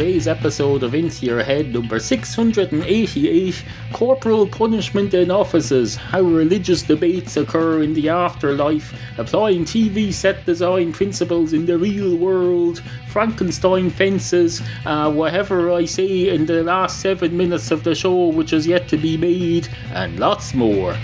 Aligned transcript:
today's 0.00 0.26
episode 0.26 0.82
of 0.82 0.94
Into 0.94 1.26
Your 1.26 1.42
Head, 1.42 1.74
number 1.74 1.98
688 1.98 3.64
Corporal 3.92 4.46
Punishment 4.46 5.12
in 5.12 5.30
Offices 5.30 5.94
How 5.94 6.22
Religious 6.22 6.82
Debates 6.82 7.36
Occur 7.36 7.82
in 7.82 7.92
the 7.92 8.08
Afterlife, 8.08 8.94
Applying 9.18 9.66
TV 9.66 10.10
Set 10.10 10.46
Design 10.46 10.94
Principles 10.94 11.52
in 11.52 11.66
the 11.66 11.76
Real 11.76 12.16
World, 12.16 12.82
Frankenstein 13.08 13.90
Fences, 13.90 14.62
uh, 14.86 15.12
whatever 15.12 15.70
I 15.70 15.84
say 15.84 16.30
in 16.30 16.46
the 16.46 16.62
last 16.62 17.00
seven 17.00 17.36
minutes 17.36 17.70
of 17.70 17.84
the 17.84 17.94
show, 17.94 18.28
which 18.28 18.54
is 18.54 18.66
yet 18.66 18.88
to 18.88 18.96
be 18.96 19.18
made, 19.18 19.68
and 19.92 20.18
lots 20.18 20.54
more. 20.54 20.96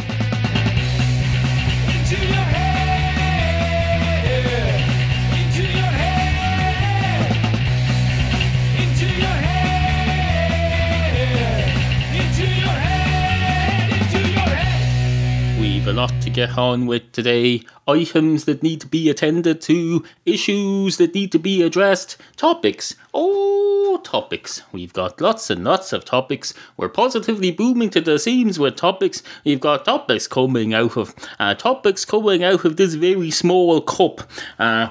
Get 16.37 16.59
on 16.59 16.85
with 16.85 17.11
today. 17.13 17.63
Items 17.89 18.45
that 18.45 18.63
need 18.63 18.83
to 18.83 18.87
be 18.87 19.09
attended 19.09 19.63
to, 19.63 20.05
issues 20.27 20.99
that 20.99 21.15
need 21.15 21.33
to 21.33 21.39
be 21.39 21.63
addressed, 21.63 22.19
topics. 22.37 22.95
Oh, 23.15 23.99
topics. 24.05 24.61
We've 24.71 24.93
got 24.93 25.19
lots 25.19 25.49
and 25.49 25.65
lots 25.65 25.95
of 25.95 26.05
topics. 26.05 26.53
We're 26.77 26.91
positively 26.91 27.53
booming 27.53 27.89
to 27.91 28.03
the 28.03 28.19
seams 28.19 28.59
with 28.59 28.77
topics. 28.77 29.23
We've 29.47 29.61
got 29.61 29.87
topics 29.87 30.29
coming 30.29 30.75
out 30.75 30.99
of 30.99 31.15
uh, 31.39 31.55
topics 31.55 32.05
coming 32.05 32.45
out 32.45 32.67
of 32.67 32.77
this 32.77 32.95
very 32.95 33.31
small 33.31 33.81
cup. 33.81 34.29
Uh, 34.59 34.91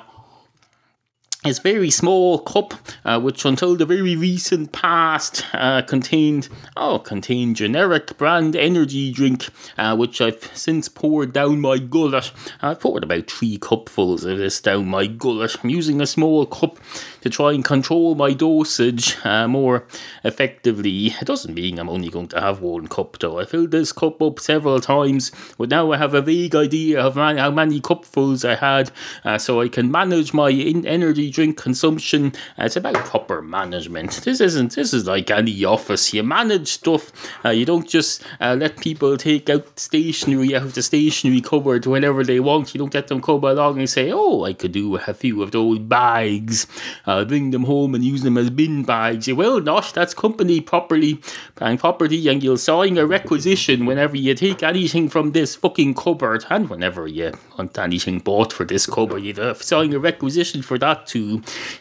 this 1.46 1.60
very 1.60 1.92
small 1.92 2.40
cup, 2.40 2.74
uh, 3.06 3.20
which 3.20 3.46
until 3.46 3.76
the 3.76 3.86
very 3.86 4.16
recent 4.16 4.72
past 4.72 5.46
uh, 5.54 5.84
contained 5.84 6.50
oh 6.76 6.98
contained 6.98 7.56
generic 7.56 8.18
brand 8.18 8.56
energy 8.56 9.12
drink, 9.12 9.48
uh, 9.78 9.96
which 9.96 10.20
I've 10.22 10.44
since 10.58 10.90
poured 10.90 11.34
down 11.34 11.62
my 11.62 11.78
gullet. 11.78 12.32
I've 12.62 12.80
poured 12.80 13.04
about 13.04 13.30
three 13.30 13.60
cupfuls 13.60 14.26
of 14.26 14.40
this 14.40 14.60
down 14.60 14.88
my 14.88 15.06
gullet. 15.06 15.56
I'm 15.64 15.70
using 15.70 16.02
a 16.02 16.08
small 16.08 16.48
cup 16.48 16.80
to 17.22 17.30
try 17.30 17.54
and 17.54 17.64
control 17.64 18.16
my 18.16 18.34
dosage 18.34 19.18
uh, 19.24 19.48
more 19.48 19.86
effectively. 20.24 21.08
It 21.22 21.26
doesn't 21.26 21.54
mean 21.54 21.78
I'm 21.78 21.90
only 21.90 22.10
going 22.10 22.28
to 22.30 22.42
have 22.42 22.62
one 22.62 22.88
cup 22.88 23.20
though. 23.20 23.40
I 23.40 23.46
filled 23.46 23.72
this 23.72 23.92
cup 23.92 24.20
up 24.22 24.40
several 24.40 24.80
times, 24.80 25.32
but 25.60 25.70
now 25.70 25.92
I 25.92 25.98
have 25.98 26.16
a 26.16 26.22
vague 26.22 26.56
idea 26.56 27.02
of 27.02 27.16
man- 27.16 27.38
how 27.38 27.52
many 27.52 27.80
cupfuls 27.80 28.44
I 28.44 28.56
had, 28.56 28.92
uh, 29.24 29.38
so 29.38 29.62
I 29.62 29.70
can 29.70 29.92
manage 29.92 30.34
my 30.34 30.50
in- 30.50 30.88
energy 30.88 31.32
drink 31.36 31.58
consumption. 31.58 32.34
Uh, 32.58 32.64
it's 32.66 32.78
about 32.78 32.96
proper 32.96 33.42
management. 33.42 34.12
This 34.24 34.40
isn't. 34.40 34.76
This 34.76 34.94
is 34.94 35.06
like 35.06 35.30
any 35.30 35.66
office. 35.66 36.14
You 36.14 36.24
manage 36.24 36.70
stuff. 36.70 37.12
Uh, 37.44 37.50
you 37.50 37.66
don't 37.66 37.88
just 37.88 38.24
uh, 38.40 38.56
let 38.58 38.78
people 38.78 39.18
take 39.18 39.50
out 39.50 39.78
stationery 39.78 40.56
out 40.56 40.64
of 40.64 40.74
the 40.74 40.82
stationery 40.82 41.42
cupboard 41.42 41.86
whenever 41.86 42.24
they 42.24 42.40
want. 42.40 42.74
You 42.74 42.80
don't 42.80 42.94
let 42.94 43.10
them 43.10 43.22
come 43.22 43.44
along 43.44 43.80
and 43.80 43.90
say, 43.90 44.12
"Oh, 44.14 44.46
I 44.46 44.54
could 44.54 44.72
do 44.72 44.96
a 44.96 45.14
few 45.14 45.44
of 45.44 45.52
those 45.52 45.80
bags. 45.80 46.68
I'll 47.06 47.26
bring 47.26 47.52
them 47.52 47.66
home 47.66 47.94
and 47.94 48.04
use 48.04 48.24
them 48.24 48.38
as 48.38 48.50
bin 48.50 48.84
bags." 48.84 49.28
You 49.28 49.36
will 49.36 49.62
not. 49.62 49.94
That's 49.94 50.14
company 50.14 50.62
properly 50.62 51.20
and 51.58 51.80
property, 51.80 52.28
and 52.30 52.42
you'll 52.42 52.58
sign 52.58 52.98
a 52.98 53.06
requisition 53.06 53.86
whenever 53.86 54.16
you 54.16 54.34
take 54.36 54.64
anything 54.64 55.10
from 55.10 55.34
this 55.34 55.56
fucking 55.56 55.96
cupboard, 55.96 56.46
and 56.50 56.70
whenever 56.70 57.08
you 57.08 57.34
want 57.58 57.78
anything 57.78 58.20
bought 58.20 58.54
for 58.54 58.66
this 58.66 58.86
cupboard, 58.86 59.24
you 59.24 59.34
sign 59.56 59.94
a 59.94 60.00
requisition 60.00 60.62
for 60.62 60.78
that 60.78 61.06
too. 61.08 61.25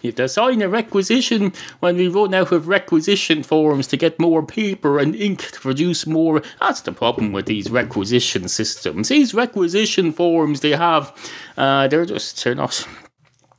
Have 0.03 0.15
to 0.17 0.29
sign 0.29 0.63
a 0.63 0.69
requisition 0.69 1.53
when 1.81 1.97
we 1.97 2.09
run 2.09 2.35
out 2.35 2.53
of 2.53 2.69
requisition 2.69 3.43
forms 3.43 3.87
to 3.89 3.97
get 3.97 4.19
more 4.19 4.45
paper 4.45 4.99
and 4.99 5.15
ink 5.15 5.53
to 5.53 5.61
produce 5.61 6.07
more. 6.07 6.43
That's 6.61 6.81
the 6.83 6.93
problem 6.93 7.33
with 7.33 7.47
these 7.47 7.71
requisition 7.71 8.49
systems. 8.49 9.09
These 9.09 9.35
requisition 9.35 10.13
forms 10.13 10.61
they 10.61 10.73
have, 10.73 11.13
uh, 11.57 11.89
they're 11.89 12.07
just 12.07 12.43
they're 12.45 12.55
not. 12.55 12.87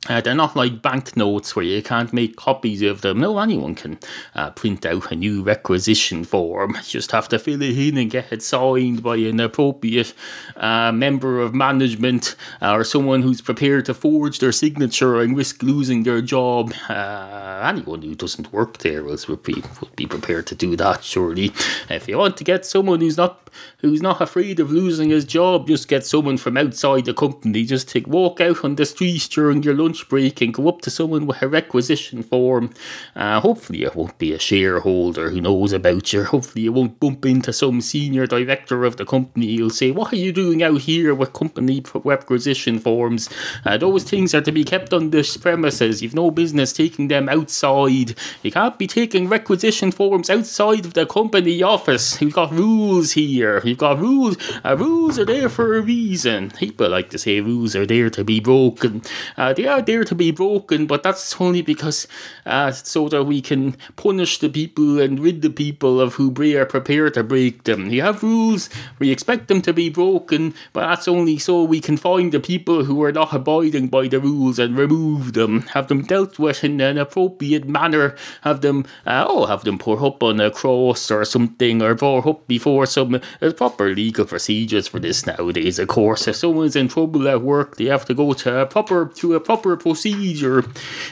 Uh, 0.08 0.20
they're 0.20 0.34
not 0.34 0.56
like 0.56 0.82
banknotes 0.82 1.56
where 1.56 1.64
you 1.64 1.82
can't 1.82 2.12
make 2.12 2.36
copies 2.36 2.82
of 2.82 3.00
them. 3.00 3.20
No, 3.20 3.38
anyone 3.38 3.74
can 3.74 3.98
uh, 4.34 4.50
print 4.50 4.86
out 4.86 5.10
a 5.10 5.16
new 5.16 5.42
requisition 5.42 6.24
form. 6.24 6.74
You 6.76 6.82
just 6.82 7.12
have 7.12 7.28
to 7.28 7.38
fill 7.38 7.62
it 7.62 7.76
in 7.76 7.98
and 7.98 8.10
get 8.10 8.32
it 8.32 8.42
signed 8.42 9.02
by 9.02 9.16
an 9.16 9.40
appropriate 9.40 10.14
uh, 10.56 10.92
member 10.92 11.40
of 11.40 11.54
management 11.54 12.36
uh, 12.62 12.72
or 12.72 12.84
someone 12.84 13.22
who's 13.22 13.40
prepared 13.40 13.86
to 13.86 13.94
forge 13.94 14.38
their 14.38 14.52
signature 14.52 15.20
and 15.20 15.36
risk 15.36 15.62
losing 15.62 16.04
their 16.04 16.22
job. 16.22 16.72
Uh, 16.88 17.62
anyone 17.64 18.02
who 18.02 18.14
doesn't 18.14 18.52
work 18.52 18.78
there 18.78 19.02
will 19.02 19.16
be, 19.36 19.62
would 19.80 19.96
be 19.96 20.06
prepared 20.06 20.46
to 20.46 20.54
do 20.54 20.76
that, 20.76 21.02
surely. 21.02 21.52
If 21.90 22.08
you 22.08 22.18
want 22.18 22.36
to 22.36 22.44
get 22.44 22.64
someone 22.64 23.00
who's 23.00 23.16
not 23.16 23.46
who's 23.78 24.02
not 24.02 24.20
afraid 24.20 24.60
of 24.60 24.70
losing 24.70 25.10
his 25.10 25.24
job, 25.24 25.66
just 25.66 25.88
get 25.88 26.04
someone 26.04 26.36
from 26.36 26.56
outside 26.56 27.04
the 27.06 27.14
company. 27.14 27.64
Just 27.64 27.88
take 27.88 28.06
walk 28.06 28.40
out 28.40 28.64
on 28.64 28.76
the 28.76 28.84
streets 28.84 29.28
during 29.28 29.62
your 29.62 29.74
lunch 29.74 29.95
break 30.04 30.40
and 30.40 30.54
go 30.54 30.68
up 30.68 30.80
to 30.82 30.90
someone 30.90 31.26
with 31.26 31.42
a 31.42 31.48
requisition 31.48 32.22
form. 32.22 32.70
Uh, 33.14 33.40
hopefully, 33.40 33.82
it 33.82 33.94
won't 33.94 34.18
be 34.18 34.32
a 34.32 34.38
shareholder 34.38 35.30
who 35.30 35.40
knows 35.40 35.72
about 35.72 36.12
you. 36.12 36.24
Hopefully, 36.24 36.64
you 36.64 36.72
won't 36.72 37.00
bump 37.00 37.24
into 37.26 37.52
some 37.52 37.80
senior 37.80 38.26
director 38.26 38.84
of 38.84 38.96
the 38.96 39.04
company. 39.04 39.46
You'll 39.46 39.70
say, 39.70 39.90
"What 39.90 40.12
are 40.12 40.16
you 40.16 40.32
doing 40.32 40.62
out 40.62 40.80
here 40.82 41.14
with 41.14 41.32
company 41.32 41.82
requisition 42.04 42.78
forms?" 42.78 43.28
Uh, 43.64 43.76
those 43.76 44.04
things 44.04 44.34
are 44.34 44.40
to 44.40 44.52
be 44.52 44.64
kept 44.64 44.92
on 44.92 45.10
this 45.10 45.36
premises. 45.36 46.02
You've 46.02 46.14
no 46.14 46.30
business 46.30 46.72
taking 46.72 47.08
them 47.08 47.28
outside. 47.28 48.14
You 48.42 48.50
can't 48.50 48.78
be 48.78 48.86
taking 48.86 49.28
requisition 49.28 49.92
forms 49.92 50.30
outside 50.30 50.84
of 50.84 50.94
the 50.94 51.06
company 51.06 51.62
office. 51.62 52.20
We've 52.20 52.32
got 52.32 52.52
rules 52.52 53.12
here. 53.12 53.62
You've 53.64 53.78
got 53.78 53.98
rules. 53.98 54.36
Uh, 54.64 54.76
rules 54.76 55.18
are 55.18 55.24
there 55.24 55.48
for 55.48 55.76
a 55.76 55.80
reason. 55.80 56.50
People 56.50 56.88
like 56.88 57.10
to 57.10 57.18
say 57.18 57.40
rules 57.40 57.76
are 57.76 57.86
there 57.86 58.10
to 58.10 58.24
be 58.24 58.40
broken. 58.40 59.02
Uh, 59.36 59.52
they 59.52 59.66
are 59.66 59.82
there 59.86 60.04
to 60.04 60.14
be 60.14 60.30
broken, 60.30 60.86
but 60.86 61.02
that's 61.02 61.40
only 61.40 61.62
because 61.62 62.06
uh, 62.44 62.70
so 62.72 63.08
that 63.08 63.24
we 63.24 63.40
can 63.40 63.76
punish 63.96 64.38
the 64.38 64.48
people 64.48 65.00
and 65.00 65.20
rid 65.20 65.42
the 65.42 65.50
people 65.50 66.00
of 66.00 66.14
who 66.14 66.30
bre- 66.30 66.56
are 66.56 66.66
prepared 66.66 67.14
to 67.14 67.22
break 67.22 67.64
them. 67.64 67.90
You 67.90 68.02
have 68.02 68.22
rules. 68.22 68.68
We 68.98 69.10
expect 69.10 69.48
them 69.48 69.62
to 69.62 69.72
be 69.72 69.88
broken, 69.90 70.54
but 70.72 70.86
that's 70.86 71.08
only 71.08 71.38
so 71.38 71.64
we 71.64 71.80
can 71.80 71.96
find 71.96 72.32
the 72.32 72.40
people 72.40 72.84
who 72.84 73.02
are 73.02 73.12
not 73.12 73.32
abiding 73.32 73.88
by 73.88 74.08
the 74.08 74.20
rules 74.20 74.58
and 74.58 74.76
remove 74.76 75.32
them. 75.32 75.62
Have 75.74 75.88
them 75.88 76.02
dealt 76.02 76.38
with 76.38 76.64
in 76.64 76.80
an 76.80 76.98
appropriate 76.98 77.68
manner. 77.68 78.16
Have 78.42 78.60
them, 78.60 78.84
uh, 79.06 79.24
oh, 79.28 79.46
have 79.46 79.64
them 79.64 79.78
put 79.78 80.02
up 80.02 80.22
on 80.22 80.40
a 80.40 80.50
cross 80.50 81.10
or 81.10 81.24
something, 81.24 81.82
or 81.82 81.94
brought 81.94 82.26
up 82.26 82.46
before 82.46 82.86
some. 82.86 83.20
There's 83.40 83.54
proper 83.54 83.94
legal 83.94 84.24
procedures 84.24 84.88
for 84.88 84.98
this 84.98 85.26
nowadays. 85.26 85.78
Of 85.78 85.88
course, 85.88 86.26
if 86.28 86.36
someone's 86.36 86.76
in 86.76 86.88
trouble 86.88 87.28
at 87.28 87.42
work, 87.42 87.76
they 87.76 87.86
have 87.86 88.04
to 88.06 88.14
go 88.14 88.32
to 88.32 88.60
a 88.60 88.66
proper 88.66 89.06
to 89.16 89.34
a 89.34 89.40
proper 89.40 89.75
procedure 89.76 90.64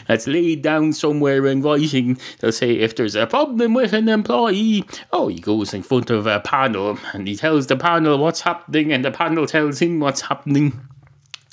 that's 0.06 0.26
laid 0.26 0.62
down 0.62 0.92
somewhere 0.92 1.46
in 1.46 1.62
writing. 1.62 2.18
They'll 2.40 2.52
say 2.52 2.72
if 2.72 2.96
there's 2.96 3.14
a 3.14 3.26
problem 3.26 3.74
with 3.74 3.92
an 3.92 4.08
employee, 4.08 4.84
oh, 5.12 5.28
he 5.28 5.40
goes 5.40 5.74
in 5.74 5.82
front 5.82 6.10
of 6.10 6.26
a 6.26 6.40
panel 6.40 6.98
and 7.12 7.28
he 7.28 7.36
tells 7.36 7.66
the 7.66 7.76
panel 7.76 8.18
what's 8.18 8.40
happening, 8.40 8.92
and 8.92 9.04
the 9.04 9.10
panel 9.10 9.46
tells 9.46 9.80
him 9.80 10.00
what's 10.00 10.22
happening. 10.22 10.80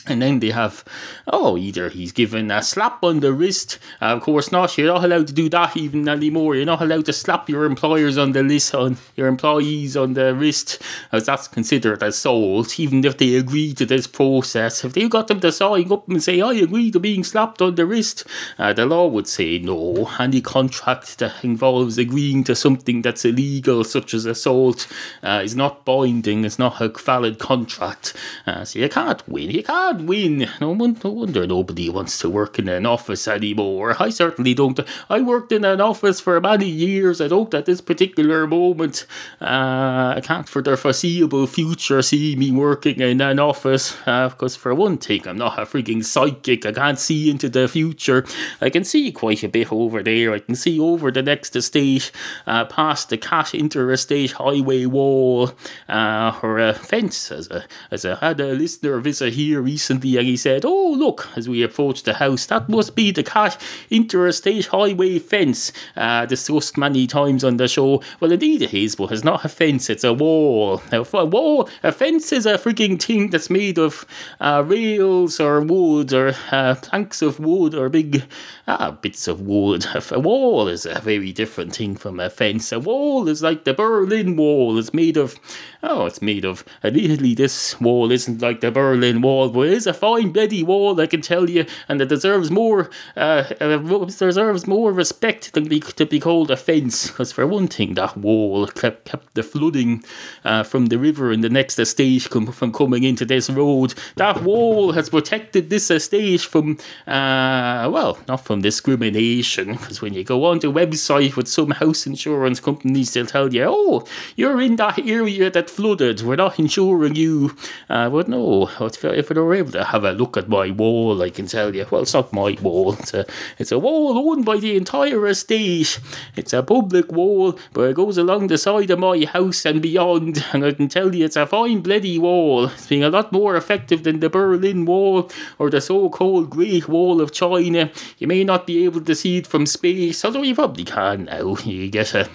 And 0.07 0.21
then 0.21 0.39
they 0.39 0.49
have, 0.49 0.83
oh, 1.27 1.57
either 1.57 1.89
he's 1.89 2.11
given 2.11 2.49
a 2.49 2.63
slap 2.63 3.03
on 3.03 3.19
the 3.19 3.31
wrist. 3.31 3.77
Uh, 4.01 4.05
of 4.05 4.23
course 4.23 4.51
not. 4.51 4.75
You're 4.77 4.93
not 4.93 5.03
allowed 5.05 5.27
to 5.27 5.33
do 5.33 5.47
that 5.49 5.77
even 5.77 6.09
anymore. 6.09 6.55
You're 6.55 6.65
not 6.65 6.81
allowed 6.81 7.05
to 7.05 7.13
slap 7.13 7.47
your 7.49 7.65
employers 7.65 8.17
on 8.17 8.31
the 8.31 8.41
list, 8.41 8.73
on 8.73 8.97
your 9.15 9.27
employees 9.27 9.95
on 9.95 10.15
the 10.15 10.33
wrist, 10.33 10.81
as 11.11 11.27
that's 11.27 11.47
considered 11.47 12.01
assault, 12.01 12.79
even 12.79 13.05
if 13.05 13.17
they 13.17 13.35
agree 13.35 13.73
to 13.73 13.85
this 13.85 14.07
process. 14.07 14.83
If 14.83 14.93
they 14.93 15.07
got 15.07 15.27
them 15.27 15.39
to 15.41 15.51
sign 15.51 15.91
up 15.91 16.09
and 16.09 16.21
say, 16.21 16.41
I 16.41 16.53
agree 16.53 16.89
to 16.91 16.99
being 16.99 17.23
slapped 17.23 17.61
on 17.61 17.75
the 17.75 17.85
wrist, 17.85 18.25
uh, 18.57 18.73
the 18.73 18.87
law 18.87 19.05
would 19.07 19.27
say 19.27 19.59
no. 19.59 20.09
Any 20.19 20.41
contract 20.41 21.19
that 21.19 21.43
involves 21.43 21.99
agreeing 21.99 22.43
to 22.45 22.55
something 22.55 23.03
that's 23.03 23.23
illegal, 23.23 23.83
such 23.83 24.15
as 24.15 24.25
assault, 24.25 24.87
uh, 25.21 25.41
is 25.43 25.55
not 25.55 25.85
binding. 25.85 26.43
It's 26.43 26.57
not 26.57 26.81
a 26.81 26.89
valid 26.89 27.37
contract. 27.37 28.15
Uh, 28.47 28.65
so 28.65 28.79
you 28.79 28.89
can't 28.89 29.27
win. 29.29 29.51
You 29.51 29.63
can't 29.63 29.90
win. 29.99 30.47
No, 30.61 30.71
won- 30.71 30.97
no 31.03 31.09
wonder 31.09 31.45
nobody 31.45 31.89
wants 31.89 32.17
to 32.19 32.29
work 32.29 32.57
in 32.59 32.69
an 32.69 32.85
office 32.85 33.27
anymore. 33.27 33.95
I 33.99 34.09
certainly 34.09 34.53
don't. 34.53 34.79
I 35.09 35.21
worked 35.21 35.51
in 35.51 35.65
an 35.65 35.81
office 35.81 36.19
for 36.19 36.39
many 36.39 36.67
years. 36.67 37.19
I 37.19 37.27
don't 37.27 37.53
at 37.53 37.65
this 37.65 37.81
particular 37.81 38.47
moment. 38.47 39.05
Uh, 39.41 40.13
I 40.15 40.21
can't 40.23 40.47
for 40.47 40.61
the 40.61 40.77
foreseeable 40.77 41.47
future 41.47 42.01
see 42.01 42.35
me 42.35 42.51
working 42.51 43.01
in 43.01 43.19
an 43.19 43.39
office. 43.39 43.97
Uh, 44.05 44.29
because 44.29 44.55
for 44.55 44.73
one 44.73 44.97
thing, 44.97 45.27
I'm 45.27 45.37
not 45.37 45.59
a 45.59 45.63
freaking 45.63 46.03
psychic. 46.05 46.65
I 46.65 46.71
can't 46.71 46.99
see 46.99 47.29
into 47.29 47.49
the 47.49 47.67
future. 47.67 48.25
I 48.61 48.69
can 48.69 48.83
see 48.83 49.11
quite 49.11 49.43
a 49.43 49.49
bit 49.49 49.71
over 49.71 50.01
there. 50.01 50.33
I 50.33 50.39
can 50.39 50.55
see 50.55 50.79
over 50.79 51.11
the 51.11 51.21
next 51.21 51.55
estate, 51.55 52.11
uh, 52.47 52.65
past 52.65 53.09
the 53.09 53.17
cash 53.17 53.53
interstate 53.53 54.31
highway 54.31 54.85
wall, 54.85 55.51
uh, 55.89 56.39
or 56.41 56.59
a 56.59 56.73
fence. 56.73 57.31
As 57.31 57.49
a 57.49 57.65
as 57.89 58.05
I 58.05 58.15
had 58.15 58.39
a 58.39 58.53
listener 58.53 58.99
visit 58.99 59.33
here 59.33 59.61
recently 59.61 59.80
recently 59.81 60.17
and 60.17 60.27
he 60.27 60.37
said, 60.37 60.63
Oh, 60.63 60.91
look, 60.91 61.27
as 61.35 61.49
we 61.49 61.63
approached 61.63 62.05
the 62.05 62.13
house, 62.13 62.45
that 62.45 62.69
must 62.69 62.95
be 62.95 63.09
the 63.09 63.23
cat 63.23 63.59
interstate 63.89 64.67
highway 64.67 65.17
fence 65.17 65.71
uh, 65.95 66.27
discussed 66.27 66.77
many 66.77 67.07
times 67.07 67.43
on 67.43 67.57
the 67.57 67.67
show. 67.67 68.03
Well, 68.19 68.31
indeed 68.31 68.61
it 68.61 68.75
is, 68.75 68.95
but 68.95 69.11
it's 69.11 69.23
not 69.23 69.43
a 69.43 69.49
fence, 69.49 69.89
it's 69.89 70.03
a 70.03 70.13
wall. 70.13 70.83
Now, 70.91 71.03
a 71.13 71.25
wall, 71.25 71.67
a 71.81 71.91
fence 71.91 72.31
is 72.31 72.45
a 72.45 72.59
freaking 72.59 73.01
thing 73.01 73.31
that's 73.31 73.49
made 73.49 73.79
of 73.79 74.05
uh, 74.39 74.63
rails 74.65 75.39
or 75.39 75.61
wood 75.61 76.13
or 76.13 76.35
uh, 76.51 76.75
planks 76.75 77.23
of 77.23 77.39
wood 77.39 77.73
or 77.73 77.89
big 77.89 78.23
uh, 78.67 78.91
bits 78.91 79.27
of 79.27 79.41
wood. 79.41 79.87
A 80.11 80.19
wall 80.19 80.67
is 80.67 80.85
a 80.85 80.99
very 80.99 81.31
different 81.31 81.75
thing 81.75 81.95
from 81.95 82.19
a 82.19 82.29
fence. 82.29 82.71
A 82.71 82.79
wall 82.79 83.27
is 83.27 83.41
like 83.41 83.63
the 83.63 83.73
Berlin 83.73 84.35
Wall. 84.35 84.77
It's 84.77 84.93
made 84.93 85.17
of, 85.17 85.39
oh, 85.81 86.05
it's 86.05 86.21
made 86.21 86.45
of. 86.45 86.63
Admittedly, 86.83 87.33
this 87.33 87.79
wall 87.81 88.11
isn't 88.11 88.41
like 88.41 88.61
the 88.61 88.71
Berlin 88.71 89.21
Wall, 89.21 89.49
but 89.49 89.70
is 89.71 89.87
a 89.87 89.93
fine 89.93 90.31
bloody 90.31 90.63
wall, 90.63 90.99
I 90.99 91.07
can 91.07 91.21
tell 91.21 91.49
you, 91.49 91.65
and 91.87 92.01
it 92.01 92.09
deserves 92.09 92.51
more, 92.51 92.89
uh, 93.15 93.43
uh 93.59 94.05
deserves 94.05 94.67
more 94.67 94.91
respect 94.91 95.53
than 95.53 95.67
be, 95.67 95.79
to 95.79 96.05
be 96.05 96.19
called 96.19 96.51
a 96.51 96.57
fence. 96.57 97.07
Because 97.07 97.31
for 97.31 97.47
one 97.47 97.67
thing, 97.67 97.95
that 97.95 98.17
wall 98.17 98.67
kept, 98.67 99.05
kept 99.05 99.33
the 99.33 99.43
flooding 99.43 100.03
uh, 100.43 100.63
from 100.63 100.87
the 100.87 100.97
river 100.97 101.31
and 101.31 101.43
the 101.43 101.49
next 101.49 101.79
estate 101.79 102.29
com- 102.29 102.51
from 102.51 102.71
coming 102.71 103.03
into 103.03 103.25
this 103.25 103.49
road. 103.49 103.93
That 104.15 104.43
wall 104.43 104.91
has 104.93 105.09
protected 105.09 105.69
this 105.69 105.89
estate 105.91 106.41
from, 106.41 106.77
uh, 107.07 107.89
well, 107.91 108.17
not 108.27 108.45
from 108.45 108.61
discrimination. 108.61 109.73
Because 109.73 110.01
when 110.01 110.13
you 110.13 110.23
go 110.23 110.45
onto 110.45 110.71
the 110.71 110.79
website 110.79 111.35
with 111.35 111.47
some 111.47 111.71
house 111.71 112.05
insurance 112.05 112.59
companies, 112.59 113.13
they'll 113.13 113.25
tell 113.25 113.53
you, 113.53 113.65
oh, 113.67 114.05
you're 114.35 114.61
in 114.61 114.75
that 114.77 114.99
area 114.99 115.49
that 115.49 115.69
flooded. 115.69 116.21
We're 116.21 116.35
not 116.35 116.59
insuring 116.59 117.15
you. 117.15 117.55
Uh, 117.89 118.09
but 118.09 118.27
no, 118.27 118.69
if 118.79 119.27
they 119.27 119.39
were 119.39 119.60
able 119.61 119.71
to 119.71 119.83
have 119.83 120.03
a 120.03 120.11
look 120.11 120.37
at 120.37 120.49
my 120.49 120.71
wall, 120.71 121.21
I 121.21 121.29
can 121.29 121.47
tell 121.47 121.73
you, 121.73 121.85
well, 121.89 122.01
it's 122.01 122.13
not 122.13 122.33
my 122.33 122.57
wall. 122.61 122.93
It's 122.93 123.13
a, 123.13 123.25
it's 123.57 123.71
a 123.71 123.79
wall 123.79 124.17
owned 124.17 124.45
by 124.45 124.57
the 124.57 124.75
entire 124.75 125.25
estate. 125.27 125.99
It's 126.35 126.53
a 126.53 126.63
public 126.63 127.11
wall, 127.11 127.57
but 127.73 127.89
it 127.89 127.95
goes 127.95 128.17
along 128.17 128.47
the 128.47 128.57
side 128.57 128.91
of 128.91 128.99
my 128.99 129.25
house 129.25 129.65
and 129.65 129.81
beyond. 129.81 130.43
And 130.53 130.65
I 130.65 130.73
can 130.73 130.89
tell 130.89 131.15
you, 131.15 131.25
it's 131.25 131.35
a 131.35 131.45
fine 131.45 131.81
bloody 131.81 132.19
wall. 132.19 132.65
It's 132.65 132.87
being 132.87 133.03
a 133.03 133.09
lot 133.09 133.31
more 133.31 133.55
effective 133.55 134.03
than 134.03 134.19
the 134.19 134.29
Berlin 134.29 134.85
Wall 134.85 135.29
or 135.59 135.69
the 135.69 135.81
so-called 135.81 136.49
Great 136.49 136.87
Wall 136.87 137.21
of 137.21 137.31
China. 137.31 137.91
You 138.17 138.27
may 138.27 138.43
not 138.43 138.67
be 138.67 138.83
able 138.85 139.01
to 139.01 139.15
see 139.15 139.37
it 139.37 139.47
from 139.47 139.65
space, 139.65 140.25
although 140.25 140.43
you 140.43 140.55
probably 140.55 140.83
can 140.83 141.25
now. 141.25 141.55
You 141.63 141.89
get 141.89 142.13
a 142.13 142.29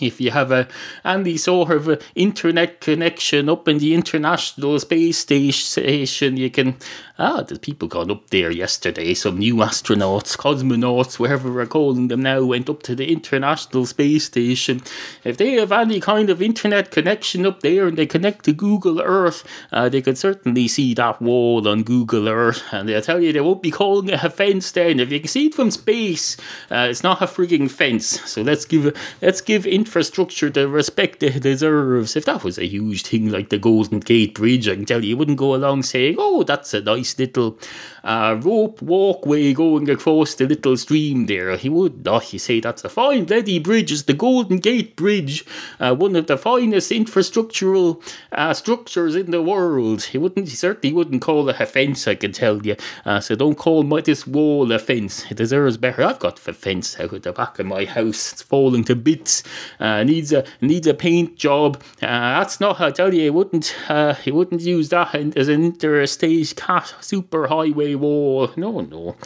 if 0.00 0.20
you 0.20 0.30
have 0.30 0.52
a 0.52 0.68
any 1.04 1.36
sort 1.36 1.70
of 1.70 1.88
a 1.88 1.98
internet 2.14 2.80
connection 2.80 3.48
up 3.48 3.66
in 3.66 3.78
the 3.78 3.94
international 3.94 4.78
space 4.78 5.18
station, 5.18 6.36
you 6.36 6.50
can 6.50 6.76
ah, 7.18 7.42
the 7.42 7.58
people 7.58 7.88
gone 7.88 8.10
up 8.10 8.30
there 8.30 8.50
yesterday. 8.50 9.12
Some 9.14 9.38
new 9.38 9.56
astronauts, 9.56 10.36
cosmonauts, 10.36 11.18
whatever 11.18 11.52
we're 11.52 11.66
calling 11.66 12.08
them 12.08 12.22
now, 12.22 12.44
went 12.44 12.70
up 12.70 12.82
to 12.84 12.94
the 12.94 13.10
international 13.10 13.86
space 13.86 14.26
station. 14.26 14.82
If 15.24 15.36
they 15.36 15.52
have 15.54 15.72
any 15.72 16.00
kind 16.00 16.30
of 16.30 16.40
internet 16.40 16.90
connection 16.90 17.44
up 17.44 17.60
there 17.60 17.88
and 17.88 17.98
they 17.98 18.06
connect 18.06 18.44
to 18.44 18.52
Google 18.52 19.00
Earth, 19.00 19.44
uh, 19.72 19.88
they 19.88 20.02
could 20.02 20.18
certainly 20.18 20.68
see 20.68 20.94
that 20.94 21.20
wall 21.20 21.66
on 21.66 21.82
Google 21.82 22.28
Earth, 22.28 22.62
and 22.72 22.88
they'll 22.88 23.02
tell 23.02 23.20
you 23.20 23.32
they 23.32 23.40
won't 23.40 23.62
be 23.62 23.70
calling 23.70 24.10
it 24.10 24.22
a 24.22 24.30
fence. 24.30 24.70
Then, 24.70 25.00
if 25.00 25.10
you 25.10 25.20
can 25.20 25.28
see 25.28 25.46
it 25.46 25.54
from 25.54 25.70
space, 25.70 26.36
uh, 26.70 26.86
it's 26.90 27.02
not 27.02 27.22
a 27.22 27.26
frigging 27.26 27.70
fence. 27.70 28.20
So 28.28 28.42
let's 28.42 28.64
give 28.64 28.96
let's 29.20 29.40
give 29.40 29.66
infrastructure 29.78 30.50
the 30.50 30.68
respect 30.68 31.22
it 31.22 31.42
deserves. 31.42 32.16
If 32.16 32.24
that 32.24 32.44
was 32.44 32.58
a 32.58 32.66
huge 32.66 33.02
thing 33.02 33.30
like 33.30 33.48
the 33.48 33.58
Golden 33.58 34.00
Gate 34.00 34.34
Bridge, 34.34 34.68
I 34.68 34.74
can 34.74 34.84
tell 34.84 35.02
you, 35.02 35.10
you 35.10 35.16
wouldn't 35.16 35.38
go 35.38 35.54
along 35.54 35.84
saying, 35.84 36.16
"Oh, 36.18 36.42
that's 36.42 36.74
a 36.74 36.80
nice 36.80 37.18
little 37.18 37.58
uh, 38.02 38.38
rope 38.40 38.82
walkway 38.82 39.52
going 39.52 39.88
across 39.88 40.34
the 40.34 40.46
little 40.46 40.76
stream 40.76 41.26
there." 41.26 41.56
He 41.56 41.68
would 41.68 42.04
not. 42.04 42.32
You 42.32 42.38
say 42.38 42.60
that's 42.60 42.84
a 42.84 42.88
fine 42.88 43.24
bloody 43.24 43.58
bridge. 43.58 43.92
It's 43.92 44.02
the 44.02 44.14
Golden 44.14 44.58
Gate 44.58 44.96
Bridge, 44.96 45.44
uh, 45.78 45.94
one 45.94 46.16
of 46.16 46.26
the 46.26 46.36
finest 46.36 46.90
infrastructural 46.90 48.02
uh, 48.32 48.54
structures 48.54 49.14
in 49.14 49.30
the 49.30 49.42
world. 49.42 50.02
He 50.04 50.18
wouldn't. 50.18 50.48
He 50.48 50.56
certainly 50.56 50.92
wouldn't 50.92 51.22
call 51.22 51.48
it 51.48 51.60
a 51.60 51.66
fence. 51.66 52.08
I 52.08 52.16
can 52.16 52.32
tell 52.32 52.64
you. 52.66 52.76
Uh, 53.04 53.20
so 53.20 53.34
don't 53.34 53.56
call 53.56 53.82
my 53.84 54.00
this 54.00 54.26
wall 54.26 54.72
a 54.72 54.78
fence. 54.78 55.30
It 55.30 55.36
deserves 55.36 55.76
better. 55.76 56.02
I've 56.02 56.18
got 56.18 56.46
a 56.46 56.52
fence 56.52 56.98
out 56.98 57.12
at 57.12 57.22
the 57.22 57.32
back 57.32 57.58
of 57.58 57.66
my 57.66 57.84
house. 57.84 58.32
It's 58.32 58.42
falling 58.42 58.84
to 58.84 58.96
bits. 58.96 59.42
Uh, 59.80 60.04
needs 60.04 60.32
a 60.32 60.44
needs 60.60 60.86
a 60.86 60.94
paint 60.94 61.36
job. 61.36 61.82
Uh, 62.02 62.38
that's 62.38 62.60
not. 62.60 62.80
I 62.80 62.90
tell 62.90 63.12
you, 63.12 63.22
he 63.22 63.30
wouldn't. 63.30 63.74
Uh, 63.88 64.14
he 64.14 64.30
wouldn't 64.30 64.62
use 64.62 64.88
that 64.90 65.14
as 65.36 65.48
an 65.48 65.64
interstate 65.64 66.54
cat 66.56 66.94
super 67.00 67.46
highway 67.48 67.94
wall. 67.94 68.50
No, 68.56 68.80
no. 68.80 69.16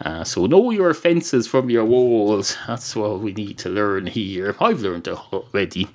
Uh, 0.00 0.24
so 0.24 0.46
know 0.46 0.70
your 0.70 0.94
fences 0.94 1.46
from 1.46 1.70
your 1.70 1.84
walls. 1.84 2.56
That's 2.66 2.94
what 2.96 3.20
we 3.20 3.32
need 3.32 3.58
to 3.58 3.68
learn 3.68 4.06
here. 4.06 4.56
I've 4.60 4.80
learned 4.80 5.08
already. 5.08 5.88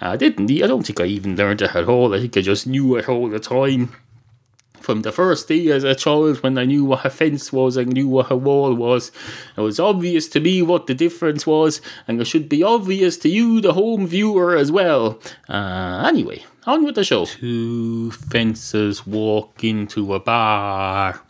I 0.00 0.16
didn't. 0.16 0.50
I 0.50 0.66
don't 0.66 0.84
think 0.84 1.00
I 1.00 1.04
even 1.04 1.36
learned 1.36 1.62
it 1.62 1.74
at 1.74 1.88
all. 1.88 2.14
I 2.14 2.20
think 2.20 2.36
I 2.36 2.40
just 2.40 2.66
knew 2.66 2.96
it 2.96 3.08
all 3.08 3.28
the 3.28 3.38
time 3.38 3.94
from 4.82 5.02
the 5.02 5.12
first 5.12 5.48
day 5.48 5.68
as 5.68 5.84
a 5.84 5.94
child 5.94 6.42
when 6.42 6.58
I 6.58 6.64
knew 6.64 6.84
what 6.84 7.04
a 7.04 7.10
fence 7.10 7.52
was 7.52 7.76
and 7.76 7.92
knew 7.92 8.08
what 8.08 8.30
a 8.30 8.36
wall 8.36 8.74
was. 8.74 9.12
It 9.56 9.60
was 9.60 9.80
obvious 9.80 10.28
to 10.28 10.40
me 10.40 10.60
what 10.62 10.86
the 10.86 10.94
difference 10.94 11.46
was, 11.46 11.80
and 12.06 12.20
it 12.20 12.26
should 12.26 12.48
be 12.48 12.62
obvious 12.62 13.16
to 13.18 13.28
you, 13.28 13.60
the 13.60 13.72
home 13.72 14.06
viewer, 14.06 14.56
as 14.56 14.70
well. 14.70 15.18
Uh, 15.48 16.04
anyway, 16.06 16.44
on 16.66 16.84
with 16.84 16.96
the 16.96 17.04
show. 17.04 17.24
Two 17.24 18.10
fences 18.10 19.06
walk 19.06 19.64
into 19.64 20.14
a 20.14 20.20
bar. 20.20 21.22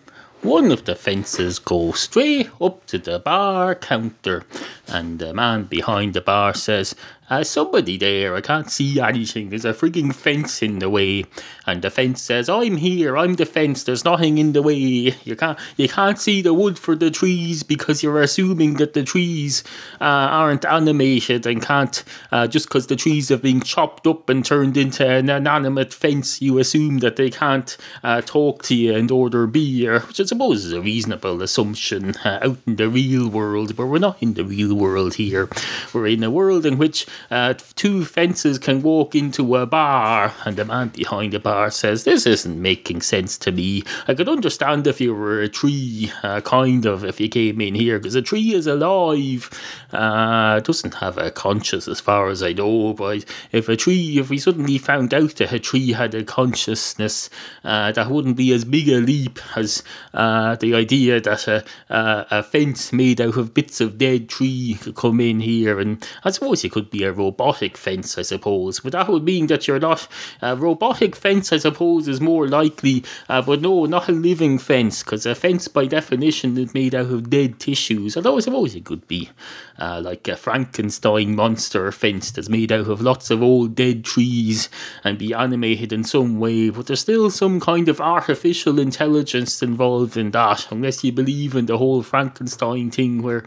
One 0.42 0.72
of 0.72 0.86
the 0.86 0.96
fences 0.96 1.60
goes 1.60 2.00
straight 2.00 2.50
up 2.60 2.84
to 2.86 2.98
the 2.98 3.20
bar 3.20 3.76
counter, 3.76 4.44
and 4.88 5.20
the 5.20 5.32
man 5.32 5.64
behind 5.64 6.14
the 6.14 6.20
bar 6.20 6.52
says, 6.52 6.96
uh, 7.32 7.42
somebody 7.42 7.96
there, 7.96 8.36
I 8.36 8.42
can't 8.42 8.70
see 8.70 9.00
anything. 9.00 9.48
There's 9.48 9.64
a 9.64 9.72
frigging 9.72 10.14
fence 10.14 10.62
in 10.62 10.80
the 10.80 10.90
way. 10.90 11.24
And 11.64 11.80
the 11.80 11.88
fence 11.88 12.20
says, 12.20 12.50
I'm 12.50 12.76
here, 12.76 13.16
I'm 13.16 13.34
the 13.34 13.46
fence, 13.46 13.84
there's 13.84 14.04
nothing 14.04 14.36
in 14.36 14.52
the 14.52 14.60
way. 14.60 15.14
You 15.24 15.36
can't 15.36 15.58
you 15.78 15.88
can't 15.88 16.18
see 16.18 16.42
the 16.42 16.52
wood 16.52 16.78
for 16.78 16.94
the 16.94 17.10
trees 17.10 17.62
because 17.62 18.02
you're 18.02 18.20
assuming 18.20 18.74
that 18.74 18.92
the 18.92 19.02
trees 19.02 19.64
uh, 19.98 20.04
aren't 20.04 20.66
animated 20.66 21.46
and 21.46 21.62
can't 21.62 22.04
uh, 22.32 22.46
just 22.46 22.66
because 22.68 22.88
the 22.88 22.96
trees 22.96 23.30
have 23.30 23.40
been 23.40 23.62
chopped 23.62 24.06
up 24.06 24.28
and 24.28 24.44
turned 24.44 24.76
into 24.76 25.08
an 25.08 25.30
inanimate 25.30 25.94
fence, 25.94 26.42
you 26.42 26.58
assume 26.58 26.98
that 26.98 27.16
they 27.16 27.30
can't 27.30 27.78
uh, 28.02 28.20
talk 28.20 28.62
to 28.64 28.74
you 28.74 28.94
and 28.94 29.10
order 29.10 29.46
beer, 29.46 30.00
which 30.00 30.20
I 30.20 30.24
suppose 30.24 30.66
is 30.66 30.72
a 30.72 30.82
reasonable 30.82 31.40
assumption 31.40 32.14
uh, 32.24 32.40
out 32.42 32.58
in 32.66 32.76
the 32.76 32.90
real 32.90 33.28
world, 33.28 33.74
but 33.74 33.86
we're 33.86 33.98
not 33.98 34.22
in 34.22 34.34
the 34.34 34.44
real 34.44 34.74
world 34.74 35.14
here. 35.14 35.48
We're 35.94 36.08
in 36.08 36.24
a 36.24 36.30
world 36.30 36.66
in 36.66 36.76
which 36.76 37.06
uh, 37.30 37.54
two 37.74 38.04
fences 38.04 38.58
can 38.58 38.82
walk 38.82 39.14
into 39.14 39.56
a 39.56 39.66
bar, 39.66 40.34
and 40.44 40.56
the 40.56 40.64
man 40.64 40.88
behind 40.88 41.32
the 41.32 41.38
bar 41.38 41.70
says, 41.70 42.04
This 42.04 42.26
isn't 42.26 42.60
making 42.60 43.02
sense 43.02 43.38
to 43.38 43.52
me. 43.52 43.84
I 44.08 44.14
could 44.14 44.28
understand 44.28 44.86
if 44.86 45.00
you 45.00 45.14
were 45.14 45.40
a 45.40 45.48
tree, 45.48 46.12
uh, 46.22 46.40
kind 46.40 46.86
of, 46.86 47.04
if 47.04 47.20
you 47.20 47.28
came 47.28 47.60
in 47.60 47.74
here, 47.74 47.98
because 47.98 48.14
a 48.14 48.22
tree 48.22 48.54
is 48.54 48.66
alive. 48.66 49.50
Uh, 49.92 50.60
doesn't 50.60 50.94
have 50.94 51.18
a 51.18 51.30
conscience, 51.30 51.88
as 51.88 52.00
far 52.00 52.28
as 52.28 52.42
I 52.42 52.52
know, 52.52 52.94
but 52.94 53.24
if 53.52 53.68
a 53.68 53.76
tree, 53.76 54.18
if 54.18 54.30
we 54.30 54.38
suddenly 54.38 54.78
found 54.78 55.14
out 55.14 55.36
that 55.36 55.52
a 55.52 55.58
tree 55.58 55.92
had 55.92 56.14
a 56.14 56.24
consciousness, 56.24 57.30
uh, 57.64 57.92
that 57.92 58.10
wouldn't 58.10 58.36
be 58.36 58.52
as 58.52 58.64
big 58.64 58.88
a 58.88 58.98
leap 58.98 59.38
as 59.56 59.82
uh, 60.14 60.56
the 60.56 60.74
idea 60.74 61.20
that 61.20 61.46
a, 61.48 61.64
a, 61.88 62.26
a 62.30 62.42
fence 62.42 62.92
made 62.92 63.20
out 63.20 63.36
of 63.36 63.54
bits 63.54 63.80
of 63.80 63.98
dead 63.98 64.28
tree 64.28 64.78
could 64.80 64.94
come 64.94 65.20
in 65.20 65.40
here. 65.40 65.78
And 65.78 66.06
I 66.24 66.30
suppose 66.30 66.64
it 66.64 66.72
could 66.72 66.90
be 66.90 67.04
a 67.04 67.11
robotic 67.12 67.76
fence, 67.76 68.18
I 68.18 68.22
suppose. 68.22 68.80
But 68.80 68.92
that 68.92 69.08
would 69.08 69.24
mean 69.24 69.46
that 69.48 69.66
you're 69.66 69.78
not. 69.80 70.08
A 70.40 70.56
robotic 70.56 71.16
fence, 71.16 71.52
I 71.52 71.58
suppose, 71.58 72.08
is 72.08 72.20
more 72.20 72.48
likely. 72.48 73.04
Uh, 73.28 73.42
but 73.42 73.60
no, 73.60 73.84
not 73.86 74.08
a 74.08 74.12
living 74.12 74.58
fence, 74.58 75.02
because 75.02 75.26
a 75.26 75.34
fence 75.34 75.68
by 75.68 75.86
definition 75.86 76.56
is 76.58 76.74
made 76.74 76.94
out 76.94 77.10
of 77.10 77.30
dead 77.30 77.60
tissues. 77.60 78.16
Although 78.16 78.36
I 78.36 78.40
suppose 78.40 78.74
it 78.74 78.84
could 78.84 79.06
be 79.08 79.30
uh, 79.78 80.00
like 80.02 80.28
a 80.28 80.36
Frankenstein 80.36 81.34
monster 81.34 81.90
fence 81.92 82.30
that's 82.30 82.48
made 82.48 82.72
out 82.72 82.88
of 82.88 83.00
lots 83.00 83.30
of 83.30 83.42
old 83.42 83.74
dead 83.74 84.04
trees 84.04 84.68
and 85.04 85.18
be 85.18 85.34
animated 85.34 85.92
in 85.92 86.04
some 86.04 86.38
way. 86.38 86.70
But 86.70 86.86
there's 86.86 87.00
still 87.00 87.30
some 87.30 87.60
kind 87.60 87.88
of 87.88 88.00
artificial 88.00 88.78
intelligence 88.78 89.62
involved 89.62 90.16
in 90.16 90.30
that, 90.32 90.70
unless 90.70 91.04
you 91.04 91.12
believe 91.12 91.54
in 91.54 91.66
the 91.66 91.78
whole 91.78 92.02
Frankenstein 92.02 92.90
thing 92.90 93.22
where, 93.22 93.44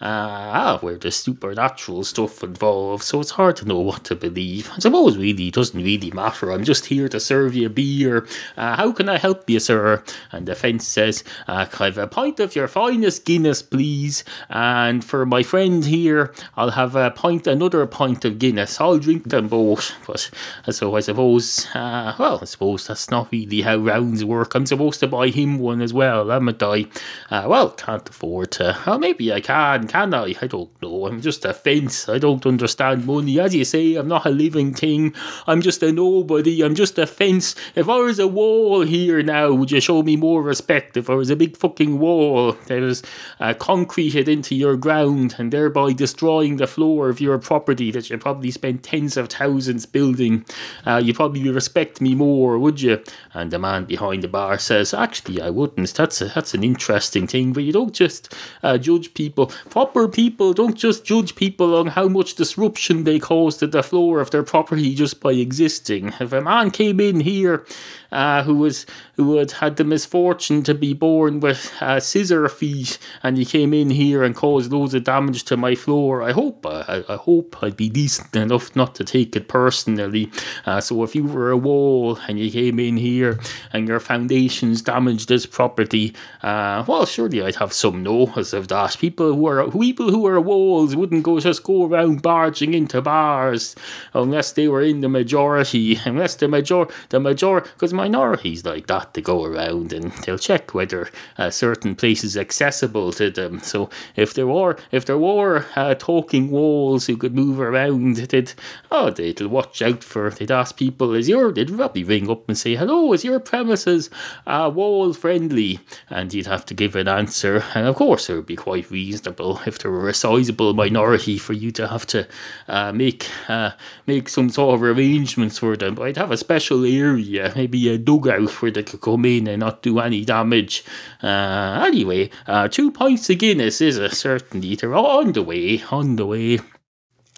uh, 0.00 0.04
ah, 0.04 0.78
where 0.80 0.98
the 0.98 1.10
supernatural 1.10 2.04
stuff 2.04 2.42
involved 2.42 2.95
of, 2.96 3.02
so 3.02 3.20
it's 3.20 3.32
hard 3.32 3.56
to 3.56 3.64
know 3.66 3.78
what 3.78 4.04
to 4.04 4.16
believe. 4.16 4.70
I 4.74 4.78
suppose 4.78 5.16
really 5.16 5.48
it 5.48 5.54
doesn't 5.54 5.80
really 5.80 6.10
matter. 6.10 6.50
I'm 6.50 6.64
just 6.64 6.86
here 6.86 7.08
to 7.10 7.20
serve 7.20 7.54
you 7.54 7.66
a 7.66 7.70
beer. 7.70 8.26
Uh, 8.56 8.74
how 8.76 8.90
can 8.92 9.08
I 9.08 9.18
help 9.18 9.48
you, 9.48 9.60
sir? 9.60 10.02
And 10.32 10.46
the 10.46 10.54
fence 10.54 10.86
says, 10.86 11.22
uh, 11.46 11.66
Can 11.66 11.82
I 11.82 11.84
have 11.86 11.98
a 11.98 12.06
pint 12.06 12.40
of 12.40 12.56
your 12.56 12.68
finest 12.68 13.24
Guinness, 13.26 13.62
please? 13.62 14.24
And 14.48 15.04
for 15.04 15.26
my 15.26 15.42
friend 15.42 15.84
here, 15.84 16.32
I'll 16.56 16.70
have 16.70 16.96
a 16.96 17.10
pint, 17.10 17.46
another 17.46 17.86
pint 17.86 18.24
of 18.24 18.38
Guinness. 18.38 18.80
I'll 18.80 18.98
drink 18.98 19.28
them 19.28 19.48
both. 19.48 19.92
But 20.06 20.30
uh, 20.66 20.72
so 20.72 20.96
I 20.96 21.00
suppose, 21.00 21.66
uh, 21.74 22.16
well, 22.18 22.38
I 22.40 22.46
suppose 22.46 22.86
that's 22.86 23.10
not 23.10 23.30
really 23.30 23.60
how 23.60 23.76
rounds 23.76 24.24
work. 24.24 24.54
I'm 24.54 24.66
supposed 24.66 25.00
to 25.00 25.06
buy 25.06 25.28
him 25.28 25.58
one 25.58 25.82
as 25.82 25.92
well, 25.92 26.32
am 26.32 26.48
I? 26.48 26.86
Uh, 27.30 27.44
well, 27.46 27.70
can't 27.70 28.08
afford 28.08 28.52
to. 28.52 28.78
Well, 28.86 28.98
maybe 28.98 29.32
I 29.32 29.40
can, 29.40 29.86
can 29.86 30.14
I? 30.14 30.34
I 30.40 30.46
don't 30.46 30.70
know. 30.80 31.06
I'm 31.06 31.20
just 31.20 31.44
a 31.44 31.52
fence. 31.52 32.08
I 32.08 32.18
don't 32.18 32.46
understand 32.46 32.85
money. 32.94 33.40
As 33.40 33.54
you 33.54 33.64
say, 33.64 33.96
I'm 33.96 34.08
not 34.08 34.26
a 34.26 34.30
living 34.30 34.72
thing. 34.72 35.14
I'm 35.46 35.60
just 35.60 35.82
a 35.82 35.90
nobody. 35.90 36.62
I'm 36.62 36.74
just 36.74 36.98
a 36.98 37.06
fence. 37.06 37.54
If 37.74 37.88
I 37.88 37.96
was 37.96 38.18
a 38.18 38.28
wall 38.28 38.82
here 38.82 39.22
now, 39.22 39.52
would 39.52 39.70
you 39.70 39.80
show 39.80 40.02
me 40.02 40.16
more 40.16 40.42
respect? 40.42 40.96
If 40.96 41.10
I 41.10 41.14
was 41.14 41.30
a 41.30 41.36
big 41.36 41.56
fucking 41.56 41.98
wall 41.98 42.52
that 42.66 42.80
was 42.80 43.02
uh, 43.40 43.54
concreted 43.54 44.28
into 44.28 44.54
your 44.54 44.76
ground 44.76 45.34
and 45.38 45.52
thereby 45.52 45.92
destroying 45.92 46.56
the 46.56 46.66
floor 46.66 47.08
of 47.08 47.20
your 47.20 47.38
property 47.38 47.90
that 47.90 48.08
you 48.08 48.18
probably 48.18 48.50
spent 48.50 48.82
tens 48.82 49.16
of 49.16 49.28
thousands 49.28 49.86
building, 49.86 50.44
uh, 50.86 51.00
you 51.04 51.12
probably 51.12 51.50
respect 51.50 52.00
me 52.00 52.14
more, 52.14 52.58
would 52.58 52.80
you? 52.80 53.02
And 53.34 53.50
the 53.50 53.58
man 53.58 53.84
behind 53.84 54.22
the 54.22 54.28
bar 54.28 54.58
says, 54.58 54.94
Actually, 54.94 55.40
I 55.42 55.50
wouldn't. 55.50 55.92
That's 55.94 56.20
a, 56.20 56.26
that's 56.26 56.54
an 56.54 56.62
interesting 56.62 57.26
thing, 57.26 57.52
but 57.52 57.64
you 57.64 57.72
don't 57.72 57.94
just 57.94 58.34
uh, 58.62 58.78
judge 58.78 59.14
people. 59.14 59.46
Proper 59.70 60.08
people 60.08 60.52
don't 60.52 60.76
just 60.76 61.04
judge 61.04 61.34
people 61.34 61.74
on 61.76 61.88
how 61.88 62.08
much 62.08 62.34
disruption 62.34 62.75
they 62.76 63.18
cause 63.18 63.56
to 63.58 63.66
the 63.66 63.82
floor 63.82 64.20
of 64.20 64.30
their 64.30 64.42
property 64.42 64.94
just 64.94 65.20
by 65.20 65.32
existing. 65.32 66.12
If 66.20 66.32
a 66.32 66.40
man 66.40 66.70
came 66.70 67.00
in 67.00 67.20
here 67.20 67.64
uh, 68.12 68.42
who 68.44 68.56
was 68.56 68.86
who 69.14 69.36
had 69.36 69.50
had 69.50 69.76
the 69.76 69.84
misfortune 69.84 70.62
to 70.62 70.74
be 70.74 70.92
born 70.92 71.40
with 71.40 71.72
uh, 71.80 72.00
scissor 72.00 72.48
feet, 72.48 72.98
and 73.22 73.36
he 73.36 73.44
came 73.44 73.72
in 73.72 73.90
here 73.90 74.22
and 74.22 74.34
caused 74.34 74.72
loads 74.72 74.94
of 74.94 75.04
damage 75.04 75.44
to 75.44 75.56
my 75.56 75.74
floor. 75.74 76.22
I 76.22 76.32
hope 76.32 76.66
I, 76.66 77.04
I 77.08 77.16
hope 77.16 77.56
I'd 77.62 77.76
be 77.76 77.88
decent 77.88 78.34
enough 78.36 78.74
not 78.76 78.94
to 78.96 79.04
take 79.04 79.34
it 79.36 79.48
personally. 79.48 80.30
Uh, 80.64 80.80
so 80.80 81.02
if 81.02 81.14
you 81.14 81.24
were 81.24 81.50
a 81.50 81.56
wall 81.56 82.18
and 82.28 82.38
you 82.38 82.50
came 82.50 82.78
in 82.78 82.96
here 82.96 83.38
and 83.72 83.88
your 83.88 84.00
foundations 84.00 84.82
damaged 84.82 85.28
this 85.28 85.46
property, 85.46 86.14
uh, 86.42 86.84
well, 86.86 87.06
surely 87.06 87.42
I'd 87.42 87.56
have 87.56 87.72
some 87.72 88.02
notice 88.02 88.52
of 88.52 88.68
that. 88.68 88.96
People 88.98 89.34
who 89.34 89.46
are 89.46 89.70
people 89.70 90.10
who 90.10 90.26
are 90.26 90.40
walls 90.40 90.94
wouldn't 90.94 91.22
go 91.22 91.40
just 91.40 91.62
go 91.62 91.86
around 91.86 92.22
barging 92.22 92.65
into 92.74 93.00
bars 93.00 93.74
unless 94.14 94.52
they 94.52 94.68
were 94.68 94.82
in 94.82 95.00
the 95.00 95.08
majority. 95.08 95.98
Unless 96.06 96.36
the 96.36 96.48
major 96.48 96.86
the 97.10 97.20
major 97.20 97.60
because 97.60 97.92
minorities 97.92 98.64
like 98.64 98.86
that 98.86 99.14
they 99.14 99.20
go 99.20 99.44
around 99.44 99.92
and 99.92 100.12
they'll 100.24 100.38
check 100.38 100.74
whether 100.74 101.08
a 101.36 101.50
certain 101.50 101.94
place 101.94 102.24
is 102.24 102.36
accessible 102.36 103.12
to 103.12 103.30
them. 103.30 103.60
So 103.60 103.90
if 104.14 104.34
there 104.34 104.46
were 104.46 104.76
if 104.92 105.04
there 105.04 105.18
were 105.18 105.66
uh, 105.74 105.94
talking 105.94 106.50
walls 106.50 107.06
who 107.06 107.16
could 107.16 107.34
move 107.34 107.60
around, 107.60 108.16
they'd 108.16 108.52
oh 108.90 109.10
they'd 109.10 109.40
watch 109.42 109.82
out 109.82 110.02
for. 110.04 110.30
They'd 110.30 110.50
ask 110.50 110.76
people, 110.76 111.14
"Is 111.14 111.28
your?" 111.28 111.52
They'd 111.52 111.76
probably 111.76 112.04
ring 112.04 112.30
up 112.30 112.48
and 112.48 112.56
say, 112.56 112.74
"Hello, 112.74 113.12
is 113.12 113.24
your 113.24 113.40
premises 113.40 114.10
uh, 114.46 114.70
wall 114.74 115.12
friendly?" 115.12 115.80
And 116.08 116.32
you'd 116.32 116.46
have 116.46 116.66
to 116.66 116.74
give 116.74 116.96
an 116.96 117.08
answer. 117.08 117.64
And 117.74 117.86
of 117.86 117.96
course, 117.96 118.28
it 118.28 118.34
would 118.34 118.46
be 118.46 118.56
quite 118.56 118.90
reasonable 118.90 119.60
if 119.66 119.78
there 119.78 119.90
were 119.90 120.08
a 120.08 120.14
sizable 120.14 120.74
minority 120.74 121.38
for 121.38 121.52
you 121.52 121.70
to 121.72 121.88
have 121.88 122.06
to 122.06 122.26
uh, 122.68 122.92
make 122.92 123.28
uh, 123.48 123.70
make 124.06 124.28
some 124.28 124.48
sort 124.50 124.74
of 124.74 124.82
arrangements 124.82 125.58
for 125.58 125.76
them. 125.76 125.94
But 125.94 126.08
I'd 126.08 126.16
have 126.16 126.30
a 126.30 126.36
special 126.36 126.84
area, 126.84 127.52
maybe 127.54 127.88
a 127.88 127.98
dugout 127.98 128.50
where 128.62 128.70
they 128.70 128.82
could 128.82 129.00
come 129.00 129.24
in 129.24 129.46
and 129.48 129.60
not 129.60 129.82
do 129.82 129.98
any 129.98 130.24
damage. 130.24 130.84
Uh, 131.22 131.84
anyway, 131.86 132.30
uh, 132.46 132.68
two 132.68 132.90
pints 132.90 133.30
of 133.30 133.38
Guinness 133.38 133.80
is 133.80 133.98
a 133.98 134.10
certainty. 134.10 134.76
They're 134.76 134.94
on 134.94 135.32
the 135.32 135.42
way, 135.42 135.82
on 135.90 136.16
the 136.16 136.26
way. 136.26 136.58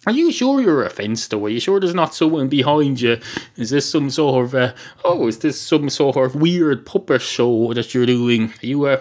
Are 0.06 0.12
you 0.12 0.32
sure 0.32 0.60
you're 0.60 0.84
a 0.84 0.90
fence 0.90 1.26
though? 1.28 1.44
Are 1.44 1.50
you 1.50 1.60
sure 1.60 1.80
there's 1.80 1.94
not 1.94 2.14
someone 2.14 2.48
behind 2.48 3.00
you? 3.00 3.18
Is 3.56 3.70
this 3.70 3.90
some 3.90 4.08
sort 4.10 4.44
of, 4.46 4.54
uh, 4.54 4.72
oh, 5.04 5.26
is 5.26 5.40
this 5.40 5.60
some 5.60 5.90
sort 5.90 6.16
of 6.16 6.34
weird 6.34 6.86
puppet 6.86 7.20
show 7.20 7.74
that 7.74 7.92
you're 7.92 8.06
doing? 8.06 8.54
Are 8.62 8.66
you 8.66 8.86
a 8.86 9.00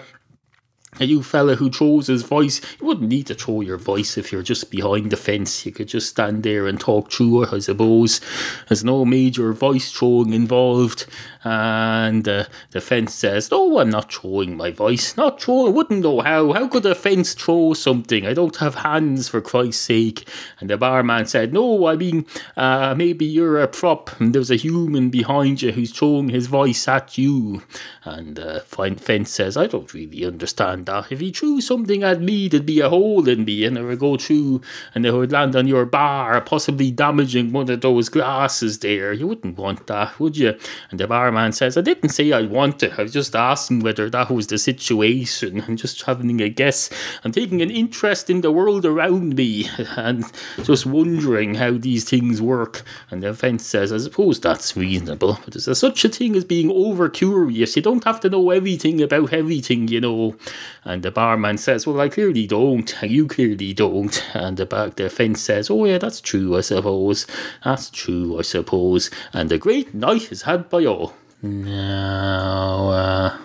you 1.06 1.22
fella 1.22 1.54
who 1.56 1.70
throws 1.70 2.08
his 2.08 2.22
voice, 2.22 2.60
you 2.80 2.86
wouldn't 2.86 3.08
need 3.08 3.26
to 3.28 3.34
throw 3.34 3.60
your 3.60 3.76
voice 3.76 4.18
if 4.18 4.32
you're 4.32 4.42
just 4.42 4.70
behind 4.70 5.10
the 5.10 5.16
fence. 5.16 5.64
You 5.64 5.72
could 5.72 5.88
just 5.88 6.08
stand 6.08 6.42
there 6.42 6.66
and 6.66 6.80
talk 6.80 7.12
through 7.12 7.44
it, 7.44 7.52
I 7.52 7.58
suppose. 7.60 8.20
There's 8.68 8.84
no 8.84 9.04
major 9.04 9.52
voice 9.52 9.92
throwing 9.92 10.32
involved. 10.32 11.06
And 11.48 12.28
uh, 12.28 12.44
the 12.70 12.80
fence 12.80 13.14
says, 13.14 13.48
"Oh, 13.52 13.78
I'm 13.78 13.90
not 13.90 14.12
throwing 14.12 14.56
my 14.56 14.70
voice. 14.70 15.16
Not 15.16 15.40
throwing, 15.40 15.68
I 15.68 15.76
wouldn't 15.76 16.02
know 16.02 16.20
how. 16.20 16.52
How 16.52 16.68
could 16.68 16.84
a 16.84 16.94
fence 16.94 17.34
throw 17.34 17.72
something? 17.72 18.26
I 18.26 18.34
don't 18.34 18.56
have 18.56 18.74
hands, 18.76 19.28
for 19.28 19.40
Christ's 19.40 19.82
sake. 19.82 20.28
And 20.58 20.68
the 20.68 20.76
barman 20.76 21.26
said, 21.26 21.52
No, 21.52 21.86
I 21.86 21.96
mean, 21.96 22.26
uh, 22.56 22.94
maybe 22.96 23.24
you're 23.24 23.60
a 23.60 23.68
prop 23.68 24.20
and 24.20 24.34
there's 24.34 24.50
a 24.50 24.56
human 24.56 25.10
behind 25.10 25.62
you 25.62 25.72
who's 25.72 25.92
throwing 25.92 26.28
his 26.28 26.46
voice 26.46 26.86
at 26.88 27.16
you. 27.16 27.62
And 28.04 28.38
uh, 28.38 28.60
Fine 28.60 28.96
fence 28.96 29.30
says, 29.30 29.56
I 29.56 29.66
don't 29.66 29.92
really 29.94 30.24
understand 30.24 30.86
that. 30.86 31.10
If 31.10 31.20
he 31.20 31.30
threw 31.30 31.60
something 31.60 32.02
at 32.02 32.20
me, 32.20 32.48
there'd 32.48 32.66
be 32.66 32.80
a 32.80 32.88
hole 32.88 33.28
in 33.28 33.44
me 33.44 33.64
and 33.64 33.78
it 33.78 33.82
would 33.82 33.98
go 33.98 34.16
through 34.16 34.60
and 34.94 35.06
it 35.06 35.12
would 35.12 35.32
land 35.32 35.56
on 35.56 35.66
your 35.66 35.86
bar, 35.86 36.40
possibly 36.40 36.90
damaging 36.90 37.52
one 37.52 37.70
of 37.70 37.80
those 37.80 38.08
glasses 38.08 38.80
there. 38.80 39.12
You 39.12 39.28
wouldn't 39.28 39.56
want 39.56 39.86
that, 39.86 40.18
would 40.20 40.36
you? 40.36 40.58
And 40.90 41.00
the 41.00 41.06
barman 41.06 41.37
says, 41.52 41.76
I 41.76 41.80
didn't 41.80 42.10
say 42.10 42.32
I 42.32 42.42
want 42.42 42.82
it. 42.82 42.98
I 42.98 43.02
was 43.02 43.12
just 43.12 43.34
asking 43.34 43.80
whether 43.80 44.10
that 44.10 44.30
was 44.30 44.46
the 44.46 44.58
situation. 44.58 45.62
I'm 45.66 45.76
just 45.76 46.02
having 46.02 46.40
a 46.40 46.48
guess. 46.48 46.90
I'm 47.24 47.32
taking 47.32 47.62
an 47.62 47.70
interest 47.70 48.28
in 48.28 48.40
the 48.40 48.52
world 48.52 48.84
around 48.84 49.36
me 49.36 49.68
and 49.96 50.24
just 50.62 50.86
wondering 50.86 51.54
how 51.54 51.72
these 51.72 52.04
things 52.04 52.42
work. 52.42 52.82
And 53.10 53.22
the 53.22 53.34
fence 53.34 53.66
says, 53.66 53.92
I 53.92 53.98
suppose 53.98 54.40
that's 54.40 54.76
reasonable. 54.76 55.38
But 55.44 55.54
there's 55.54 55.78
such 55.78 56.04
a 56.04 56.08
thing 56.08 56.36
as 56.36 56.44
being 56.44 56.70
over 56.70 57.08
curious. 57.08 57.76
You 57.76 57.82
don't 57.82 58.04
have 58.04 58.20
to 58.20 58.30
know 58.30 58.50
everything 58.50 59.00
about 59.00 59.32
everything, 59.32 59.88
you 59.88 60.00
know. 60.00 60.36
And 60.84 61.02
the 61.02 61.10
barman 61.10 61.58
says, 61.58 61.86
Well, 61.86 62.00
I 62.00 62.08
clearly 62.08 62.46
don't. 62.46 62.94
You 63.02 63.26
clearly 63.26 63.74
don't. 63.74 64.24
And 64.34 64.56
the 64.56 64.66
back 64.66 64.96
the 64.96 65.08
fence 65.08 65.42
says, 65.42 65.70
Oh 65.70 65.84
yeah, 65.84 65.98
that's 65.98 66.20
true, 66.20 66.56
I 66.56 66.60
suppose. 66.62 67.26
That's 67.64 67.90
true, 67.90 68.38
I 68.38 68.42
suppose. 68.42 69.10
And 69.32 69.50
a 69.52 69.58
great 69.58 69.94
night 69.94 70.32
is 70.32 70.42
had 70.42 70.68
by 70.68 70.84
all. 70.84 71.14
Now, 71.40 72.88
uh, 72.88 73.38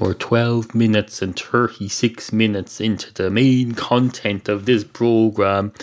we're 0.00 0.14
12 0.14 0.74
minutes 0.74 1.20
and 1.20 1.38
36 1.38 2.32
minutes 2.32 2.80
into 2.80 3.12
the 3.12 3.28
main 3.28 3.72
content 3.72 4.48
of 4.48 4.64
this 4.64 4.84
program. 4.84 5.74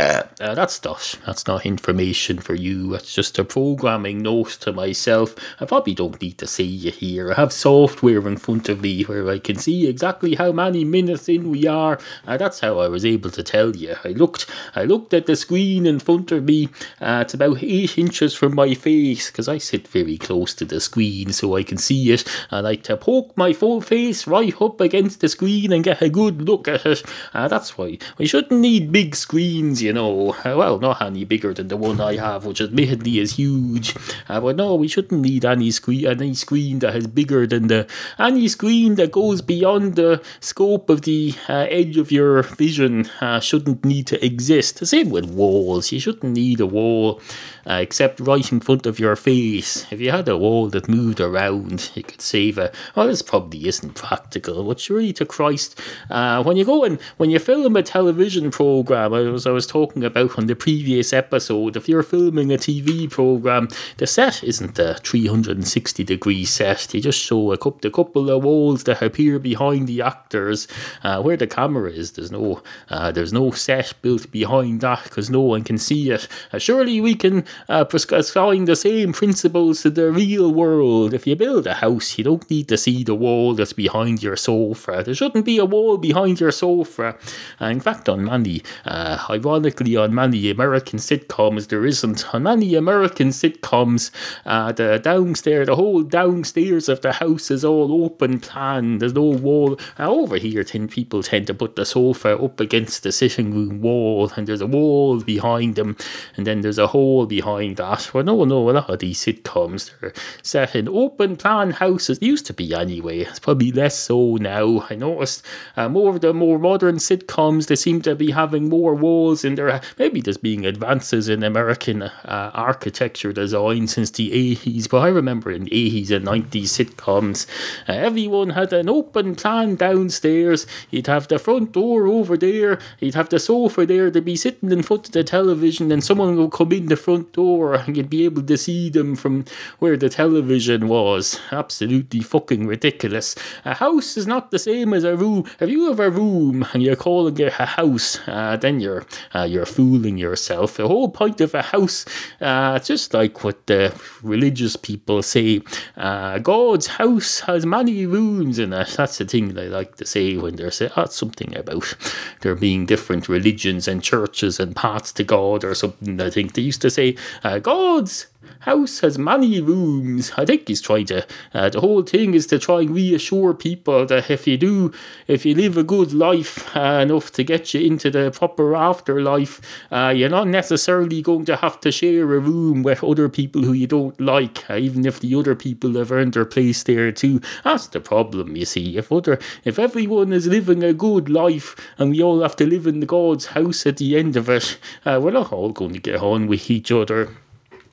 Uh, 0.00 0.22
uh, 0.40 0.54
that's 0.54 0.82
not 0.82 1.18
that's 1.26 1.46
not 1.46 1.66
information 1.66 2.38
for 2.38 2.54
you. 2.54 2.92
That's 2.92 3.14
just 3.14 3.38
a 3.38 3.44
programming 3.44 4.22
note 4.22 4.52
to 4.62 4.72
myself. 4.72 5.34
I 5.60 5.66
probably 5.66 5.94
don't 5.94 6.20
need 6.22 6.38
to 6.38 6.46
see 6.46 6.64
you 6.64 6.90
here. 6.90 7.32
I 7.32 7.34
have 7.34 7.52
software 7.52 8.26
in 8.26 8.38
front 8.38 8.70
of 8.70 8.80
me 8.80 9.02
where 9.02 9.28
I 9.28 9.38
can 9.38 9.56
see 9.56 9.86
exactly 9.86 10.36
how 10.36 10.52
many 10.52 10.84
minutes 10.84 11.28
in 11.28 11.50
we 11.50 11.66
are. 11.66 11.98
Uh, 12.26 12.38
that's 12.38 12.60
how 12.60 12.78
I 12.78 12.88
was 12.88 13.04
able 13.04 13.30
to 13.30 13.42
tell 13.42 13.76
you. 13.76 13.94
I 14.02 14.08
looked 14.08 14.46
I 14.74 14.84
looked 14.84 15.12
at 15.12 15.26
the 15.26 15.36
screen 15.36 15.84
in 15.84 15.98
front 15.98 16.32
of 16.32 16.44
me. 16.44 16.70
Uh, 16.98 17.18
it's 17.20 17.34
about 17.34 17.62
eight 17.62 17.98
inches 17.98 18.34
from 18.34 18.54
my 18.54 18.72
face 18.72 19.30
because 19.30 19.48
I 19.48 19.58
sit 19.58 19.86
very 19.86 20.16
close 20.16 20.54
to 20.54 20.64
the 20.64 20.80
screen 20.80 21.34
so 21.34 21.56
I 21.56 21.62
can 21.62 21.76
see 21.76 22.10
it. 22.10 22.24
I 22.50 22.60
like 22.60 22.84
to 22.84 22.96
poke 22.96 23.36
my 23.36 23.52
full 23.52 23.82
face 23.82 24.26
right 24.26 24.58
up 24.62 24.80
against 24.80 25.20
the 25.20 25.28
screen 25.28 25.74
and 25.74 25.84
get 25.84 26.00
a 26.00 26.08
good 26.08 26.40
look 26.40 26.68
at 26.68 26.86
it. 26.86 27.02
Uh, 27.34 27.48
that's 27.48 27.76
why 27.76 27.98
we 28.16 28.26
shouldn't 28.26 28.62
need 28.62 28.92
big 28.92 29.14
screens, 29.14 29.82
you 29.82 29.89
know. 29.92 30.30
Uh, 30.44 30.56
well, 30.56 30.78
not 30.78 31.02
any 31.02 31.24
bigger 31.24 31.52
than 31.52 31.68
the 31.68 31.76
one 31.76 32.00
I 32.00 32.16
have, 32.16 32.44
which 32.44 32.60
admittedly 32.60 33.18
is 33.18 33.36
huge. 33.36 33.94
Uh, 34.28 34.40
but 34.40 34.56
no, 34.56 34.74
we 34.74 34.88
shouldn't 34.88 35.20
need 35.20 35.44
any 35.44 35.70
screen, 35.70 36.06
any 36.06 36.34
screen 36.34 36.78
that 36.80 36.96
is 36.96 37.06
bigger 37.06 37.46
than 37.46 37.68
the 37.68 37.86
any 38.18 38.48
screen 38.48 38.94
that 38.96 39.12
goes 39.12 39.42
beyond 39.42 39.96
the 39.96 40.22
scope 40.40 40.90
of 40.90 41.02
the 41.02 41.34
uh, 41.48 41.66
edge 41.68 41.96
of 41.96 42.10
your 42.10 42.42
vision. 42.42 43.08
Uh, 43.20 43.40
shouldn't 43.40 43.84
need 43.84 44.06
to 44.08 44.24
exist. 44.24 44.80
The 44.80 44.86
same 44.86 45.10
with 45.10 45.26
walls. 45.26 45.92
You 45.92 46.00
shouldn't 46.00 46.32
need 46.32 46.60
a 46.60 46.66
wall 46.66 47.20
uh, 47.66 47.74
except 47.74 48.20
right 48.20 48.50
in 48.52 48.60
front 48.60 48.86
of 48.86 48.98
your 48.98 49.16
face. 49.16 49.86
If 49.90 50.00
you 50.00 50.10
had 50.10 50.28
a 50.28 50.36
wall 50.36 50.68
that 50.70 50.88
moved 50.88 51.20
around, 51.20 51.90
you 51.94 52.02
could 52.02 52.20
save 52.20 52.58
a. 52.58 52.72
Well, 52.94 53.06
this 53.06 53.22
probably 53.22 53.68
isn't 53.68 53.94
practical, 53.94 54.64
but 54.64 54.80
surely 54.80 55.12
to 55.14 55.26
Christ, 55.26 55.78
uh, 56.10 56.42
when 56.42 56.56
you 56.56 56.64
go 56.64 56.84
and 56.84 57.00
when 57.16 57.30
you 57.30 57.38
film 57.38 57.76
a 57.76 57.82
television 57.82 58.50
program, 58.50 59.14
I 59.14 59.20
was 59.22 59.46
I 59.46 59.50
was 59.50 59.66
talking 59.70 60.02
about 60.04 60.36
on 60.36 60.46
the 60.46 60.56
previous 60.56 61.12
episode, 61.12 61.76
if 61.76 61.88
you're 61.88 62.02
filming 62.02 62.52
a 62.52 62.56
TV 62.56 63.08
program, 63.08 63.68
the 63.98 64.06
set 64.06 64.42
isn't 64.42 64.78
a 64.80 64.94
360 64.94 66.02
degree 66.02 66.44
set. 66.44 66.88
They 66.90 66.98
just 66.98 67.20
show 67.20 67.52
a 67.52 67.56
couple, 67.56 67.78
the 67.80 67.90
couple 67.90 68.28
of 68.30 68.42
walls 68.42 68.84
that 68.84 69.00
appear 69.00 69.38
behind 69.38 69.86
the 69.86 70.02
actors, 70.02 70.66
uh, 71.04 71.22
where 71.22 71.36
the 71.36 71.46
camera 71.46 71.90
is. 71.90 72.12
There's 72.12 72.32
no, 72.32 72.62
uh, 72.88 73.12
there's 73.12 73.32
no 73.32 73.52
set 73.52 73.94
built 74.02 74.30
behind 74.32 74.80
that 74.80 75.04
because 75.04 75.30
no 75.30 75.40
one 75.40 75.62
can 75.62 75.78
see 75.78 76.10
it. 76.10 76.26
Uh, 76.52 76.58
surely 76.58 77.00
we 77.00 77.14
can 77.14 77.44
uh, 77.68 77.84
prescribe 77.84 78.66
the 78.66 78.74
same 78.74 79.12
principles 79.12 79.82
to 79.82 79.90
the 79.90 80.10
real 80.10 80.52
world. 80.52 81.14
If 81.14 81.28
you 81.28 81.36
build 81.36 81.68
a 81.68 81.74
house, 81.74 82.18
you 82.18 82.24
don't 82.24 82.50
need 82.50 82.66
to 82.68 82.76
see 82.76 83.04
the 83.04 83.14
wall 83.14 83.54
that's 83.54 83.72
behind 83.72 84.20
your 84.20 84.36
sofa. 84.36 85.02
There 85.04 85.14
shouldn't 85.14 85.44
be 85.44 85.58
a 85.58 85.64
wall 85.64 85.96
behind 85.96 86.40
your 86.40 86.50
sofa. 86.50 87.16
Uh, 87.60 87.66
in 87.66 87.78
fact, 87.78 88.08
on 88.08 88.24
many, 88.24 88.62
uh, 88.84 89.18
ironically, 89.30 89.59
on 89.66 90.14
many 90.14 90.50
American 90.50 90.98
sitcoms, 90.98 91.68
there 91.68 91.84
isn't. 91.84 92.34
On 92.34 92.42
many 92.42 92.74
American 92.74 93.28
sitcoms, 93.28 94.10
uh, 94.46 94.72
the 94.72 94.98
downstairs, 94.98 95.66
the 95.66 95.76
whole 95.76 96.02
downstairs 96.02 96.88
of 96.88 97.00
the 97.00 97.12
house 97.12 97.50
is 97.50 97.64
all 97.64 98.04
open 98.04 98.40
plan. 98.40 98.98
There's 98.98 99.14
no 99.14 99.22
wall. 99.22 99.78
Uh, 99.98 100.10
over 100.10 100.36
here, 100.36 100.64
ten 100.64 100.88
people 100.88 101.22
tend 101.22 101.46
to 101.48 101.54
put 101.54 101.76
the 101.76 101.84
sofa 101.84 102.38
up 102.38 102.60
against 102.60 103.02
the 103.02 103.12
sitting 103.12 103.52
room 103.52 103.80
wall, 103.80 104.32
and 104.36 104.46
there's 104.46 104.60
a 104.60 104.66
wall 104.66 105.20
behind 105.20 105.74
them, 105.74 105.96
and 106.36 106.46
then 106.46 106.60
there's 106.60 106.78
a 106.78 106.88
hole 106.88 107.26
behind 107.26 107.76
that. 107.76 108.12
Well, 108.12 108.24
no, 108.24 108.44
no, 108.44 108.70
a 108.70 108.72
lot 108.72 108.90
of 108.90 108.98
these 108.98 109.24
sitcoms 109.24 109.90
they're 110.00 110.12
set 110.42 110.74
in 110.74 110.88
open 110.88 111.36
plan 111.36 111.72
houses. 111.72 112.18
They 112.18 112.26
used 112.26 112.46
to 112.46 112.52
be 112.52 112.74
anyway. 112.74 113.20
It's 113.20 113.38
probably 113.38 113.72
less 113.72 113.98
so 113.98 114.36
now. 114.36 114.86
I 114.90 114.94
noticed 114.94 115.44
uh, 115.76 115.88
more 115.88 116.14
of 116.14 116.20
the 116.20 116.32
more 116.32 116.58
modern 116.58 116.96
sitcoms 116.96 117.66
they 117.66 117.76
seem 117.76 118.02
to 118.02 118.14
be 118.14 118.30
having 118.30 118.68
more 118.68 118.94
walls 118.94 119.44
in 119.50 119.56
there. 119.56 119.80
Maybe 119.98 120.20
there's 120.20 120.36
being 120.36 120.64
advances 120.64 121.28
in 121.28 121.42
American 121.42 122.02
uh, 122.02 122.50
architecture 122.54 123.32
design 123.32 123.86
since 123.86 124.10
the 124.10 124.30
80s, 124.56 124.88
but 124.88 124.98
I 124.98 125.08
remember 125.08 125.50
in 125.50 125.64
the 125.64 125.70
80s 125.70 126.10
and 126.10 126.26
90s 126.26 126.70
sitcoms, 126.78 127.46
uh, 127.88 127.92
everyone 127.92 128.50
had 128.50 128.72
an 128.72 128.88
open 128.88 129.34
plan 129.34 129.76
downstairs. 129.76 130.66
You'd 130.90 131.06
have 131.06 131.28
the 131.28 131.38
front 131.38 131.72
door 131.72 132.06
over 132.06 132.36
there, 132.36 132.78
you'd 133.00 133.14
have 133.14 133.28
the 133.28 133.38
sofa 133.38 133.86
there, 133.86 134.10
they'd 134.10 134.24
be 134.24 134.36
sitting 134.36 134.70
in 134.70 134.82
front 134.82 135.06
of 135.06 135.12
the 135.12 135.24
television, 135.24 135.92
and 135.92 136.02
someone 136.02 136.36
would 136.36 136.52
come 136.52 136.72
in 136.72 136.86
the 136.86 136.96
front 136.96 137.32
door 137.32 137.74
and 137.74 137.96
you'd 137.96 138.10
be 138.10 138.24
able 138.24 138.42
to 138.42 138.56
see 138.56 138.90
them 138.90 139.16
from 139.16 139.44
where 139.78 139.96
the 139.96 140.08
television 140.08 140.88
was. 140.88 141.40
Absolutely 141.50 142.20
fucking 142.20 142.66
ridiculous. 142.66 143.34
A 143.64 143.74
house 143.74 144.16
is 144.16 144.26
not 144.26 144.50
the 144.50 144.58
same 144.58 144.94
as 144.94 145.04
a 145.04 145.16
room. 145.16 145.44
If 145.58 145.70
you 145.70 145.88
have 145.88 146.00
a 146.00 146.10
room 146.10 146.66
and 146.72 146.82
you're 146.82 146.96
calling 146.96 147.38
it 147.38 147.52
a 147.58 147.66
house, 147.66 148.18
uh, 148.26 148.56
then 148.56 148.80
you're 148.80 149.04
uh, 149.40 149.44
you're 149.44 149.66
fooling 149.66 150.18
yourself. 150.18 150.76
The 150.76 150.88
whole 150.88 151.08
point 151.08 151.40
of 151.40 151.54
a 151.54 151.62
house, 151.62 152.04
uh, 152.40 152.74
it's 152.76 152.88
just 152.88 153.14
like 153.14 153.42
what 153.44 153.66
the 153.66 153.98
religious 154.22 154.76
people 154.76 155.22
say. 155.22 155.62
Uh, 155.96 156.38
God's 156.38 156.86
house 156.86 157.40
has 157.40 157.64
many 157.66 158.06
rooms 158.06 158.58
in 158.58 158.72
it. 158.72 158.88
That's 158.96 159.18
the 159.18 159.24
thing 159.24 159.54
they 159.54 159.68
like 159.68 159.96
to 159.96 160.06
say 160.06 160.36
when 160.36 160.56
they're 160.56 160.70
saying 160.70 160.92
oh, 160.96 161.06
something 161.06 161.56
about 161.56 161.94
there 162.40 162.54
being 162.54 162.86
different 162.86 163.28
religions 163.28 163.88
and 163.88 164.02
churches 164.02 164.60
and 164.60 164.76
paths 164.76 165.12
to 165.12 165.24
God 165.24 165.64
or 165.64 165.74
something. 165.74 166.20
I 166.20 166.30
think 166.30 166.54
they 166.54 166.62
used 166.62 166.82
to 166.82 166.90
say 166.90 167.16
uh, 167.42 167.58
God's 167.58 168.26
house 168.60 169.00
has 169.00 169.18
many 169.18 169.60
rooms. 169.60 170.32
I 170.36 170.44
think 170.44 170.68
he's 170.68 170.80
trying 170.80 171.06
to. 171.06 171.26
Uh, 171.52 171.68
the 171.68 171.80
whole 171.80 172.02
thing 172.02 172.34
is 172.34 172.46
to 172.48 172.58
try 172.58 172.80
and 172.80 172.90
reassure 172.90 173.54
people 173.54 174.06
that 174.06 174.30
if 174.30 174.46
you 174.46 174.56
do, 174.56 174.92
if 175.26 175.44
you 175.44 175.54
live 175.54 175.76
a 175.76 175.82
good 175.82 176.12
life 176.12 176.76
uh, 176.76 177.00
enough 177.02 177.32
to 177.32 177.44
get 177.44 177.72
you 177.74 177.80
into 177.80 178.10
the 178.10 178.30
proper 178.30 178.74
afterlife, 178.76 179.60
uh, 179.90 180.12
you're 180.14 180.28
not 180.28 180.48
necessarily 180.48 181.22
going 181.22 181.44
to 181.46 181.56
have 181.56 181.80
to 181.80 181.90
share 181.90 182.22
a 182.22 182.38
room 182.38 182.82
with 182.82 183.02
other 183.02 183.28
people 183.28 183.62
who 183.62 183.72
you 183.72 183.86
don't 183.86 184.20
like, 184.20 184.68
uh, 184.70 184.76
even 184.76 185.06
if 185.06 185.20
the 185.20 185.34
other 185.34 185.54
people 185.54 185.94
have 185.94 186.12
earned 186.12 186.34
their 186.34 186.44
place 186.44 186.82
there 186.82 187.12
too. 187.12 187.40
That's 187.64 187.86
the 187.88 188.00
problem, 188.00 188.56
you 188.56 188.64
see. 188.64 188.96
If 188.96 189.10
other, 189.10 189.38
if 189.64 189.78
everyone 189.78 190.32
is 190.32 190.46
living 190.46 190.82
a 190.82 190.92
good 190.92 191.28
life 191.28 191.76
and 191.98 192.10
we 192.10 192.22
all 192.22 192.42
have 192.42 192.56
to 192.56 192.66
live 192.66 192.86
in 192.86 193.00
the 193.00 193.06
God's 193.06 193.46
house 193.46 193.86
at 193.86 193.96
the 193.96 194.16
end 194.16 194.36
of 194.36 194.48
it, 194.48 194.78
uh, 195.04 195.18
we're 195.22 195.30
not 195.30 195.52
all 195.52 195.72
going 195.72 195.94
to 195.94 195.98
get 195.98 196.20
on 196.20 196.46
with 196.46 196.70
each 196.70 196.92
other. 196.92 197.36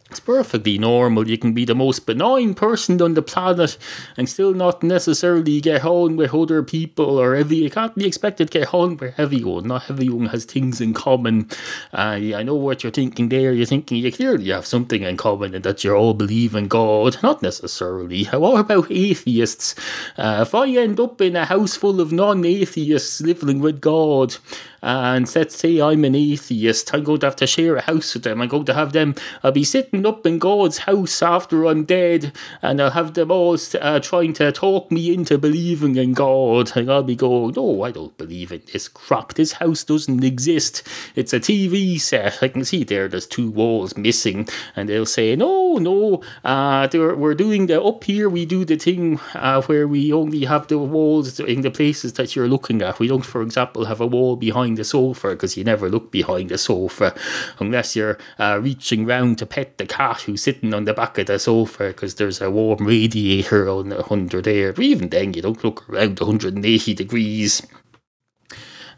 It's 0.10 0.22
perfectly 0.22 0.78
normal. 0.78 1.28
You 1.28 1.38
can 1.38 1.54
be 1.54 1.66
the 1.66 1.76
most 1.76 2.06
benign 2.06 2.54
person 2.54 3.02
on 3.02 3.14
the 3.14 3.22
planet 3.22 3.78
and 4.16 4.30
still 4.30 4.54
not 4.54 4.82
necessarily 4.82 5.60
get 5.60 5.84
on 5.84 6.16
with 6.16 6.34
other 6.34 6.64
people 6.64 7.20
or 7.20 7.36
every. 7.36 7.58
You 7.58 7.70
can't 7.70 7.94
be 7.94 8.08
expected 8.08 8.50
to 8.52 8.60
get 8.60 8.74
on 8.74 8.96
with 8.96 9.20
everyone. 9.20 9.68
Not 9.68 9.90
everyone 9.90 10.28
has 10.28 10.46
things 10.46 10.80
in 10.80 10.94
common. 10.94 11.50
Uh, 11.94 12.20
I 12.36 12.44
know 12.44 12.56
what 12.56 12.84
you're 12.84 12.92
thinking 12.92 13.28
there. 13.28 13.52
You're 13.52 13.66
thinking 13.66 13.98
you 13.98 14.12
clearly 14.12 14.48
have 14.50 14.66
something 14.66 15.04
in 15.04 15.18
common 15.18 15.54
and 15.54 15.66
that 15.66 15.84
you 15.84 15.94
all 15.94 16.14
believe 16.14 16.56
in 16.56 16.70
God. 16.70 17.22
Not 17.22 17.42
necessarily. 17.42 18.26
What 18.38 18.60
about 18.60 18.92
atheists? 18.92 19.76
Uh, 20.18 20.46
if 20.48 20.56
I 20.56 20.70
end 20.70 21.00
up 21.02 21.20
in 21.20 21.36
a 21.36 21.46
house 21.46 21.76
full 21.76 22.00
of 22.00 22.14
non 22.14 22.46
atheists 22.46 23.20
living 23.20 23.60
with 23.60 23.82
God, 23.82 24.38
and 24.82 25.36
let's 25.36 25.56
say 25.56 25.82
I'm 25.82 26.06
an 26.06 26.16
atheist, 26.16 26.94
I'm 26.94 27.04
going 27.04 27.20
to 27.22 27.28
have 27.28 27.36
to 27.38 27.48
share 27.48 27.76
a 27.76 27.82
house 27.82 28.14
with 28.14 28.24
them. 28.24 28.42
I'm 28.42 28.48
going 28.48 28.66
to 28.66 28.74
have 28.74 28.94
them, 28.94 29.16
I'll 29.44 29.52
be 29.52 29.64
sitting 29.64 30.06
up 30.06 30.26
in 30.26 30.40
God's 30.40 30.80
house 30.80 31.22
after 31.22 31.66
I'm 31.66 31.86
dead, 31.86 32.34
and 32.62 32.82
I'll 32.82 32.92
have 32.92 33.14
them 33.14 33.32
all 33.32 33.58
uh, 33.80 34.00
trying 34.00 34.34
to 34.34 34.52
talk 34.52 34.92
me 34.92 35.14
into 35.14 35.38
believing 35.38 35.96
in 35.96 36.14
God. 36.14 36.76
And 36.76 36.92
I'll 36.92 37.04
be 37.04 37.16
going, 37.16 37.56
no, 37.56 37.84
I 37.84 37.92
don't 37.92 38.18
believe 38.18 38.52
in 38.52 38.62
this 38.72 38.88
crap. 38.88 39.34
This 39.34 39.54
house 39.54 39.84
doesn't 39.84 40.24
exist. 40.24 40.88
It's 41.16 41.34
a 41.34 41.40
TV 41.40 42.00
set. 42.00 42.42
I 42.42 42.48
can 42.50 42.66
see 42.66 42.84
there, 42.84 43.08
there's 43.08 43.28
two 43.28 43.50
walls 43.50 43.98
missing. 43.98 44.48
And 44.76 44.90
they'll 44.90 45.06
say, 45.06 45.36
no, 45.36 45.78
no, 45.78 46.22
uh, 46.44 46.88
we're 46.94 47.36
doing 47.36 47.68
the, 47.68 47.82
up 47.82 48.04
here, 48.04 48.30
we 48.30 48.46
do 48.46 48.66
the 48.66 48.78
thing 48.78 49.20
uh, 49.34 49.62
where 49.64 49.88
we 49.88 50.14
only 50.14 50.46
have 50.46 50.68
the 50.68 50.78
walls 50.78 51.40
in 51.40 51.62
the 51.62 51.72
places 51.72 52.14
that 52.14 52.36
you're 52.36 52.48
looking 52.48 52.82
at. 52.82 53.00
We 53.00 53.08
don't, 53.08 53.26
for 53.26 53.42
example, 53.42 53.86
have 53.86 54.02
a 54.02 54.08
wall 54.08 54.36
behind 54.36 54.67
the 54.76 54.84
sofa 54.84 55.30
because 55.30 55.58
you 55.58 55.64
never 55.64 55.90
look 55.90 56.12
behind 56.12 56.50
the 56.50 56.58
sofa 56.58 57.16
unless 57.60 57.96
you're 57.96 58.18
uh, 58.40 58.60
reaching 58.62 59.06
round 59.06 59.38
to 59.38 59.46
pet 59.46 59.78
the 59.78 59.86
cat 59.86 60.22
who's 60.22 60.44
sitting 60.44 60.74
on 60.74 60.86
the 60.86 60.94
back 60.94 61.18
of 61.18 61.28
the 61.28 61.40
sofa 61.40 61.88
because 61.88 62.16
there's 62.16 62.42
a 62.42 62.52
warm 62.52 62.86
radiator 62.86 63.70
on 63.70 63.94
under 64.10 64.42
there. 64.42 64.74
But 64.74 64.86
even 64.86 65.10
then, 65.10 65.34
you 65.34 65.42
don't 65.42 65.64
look 65.64 65.90
around 65.90 66.20
180 66.20 66.94
degrees. 66.94 67.62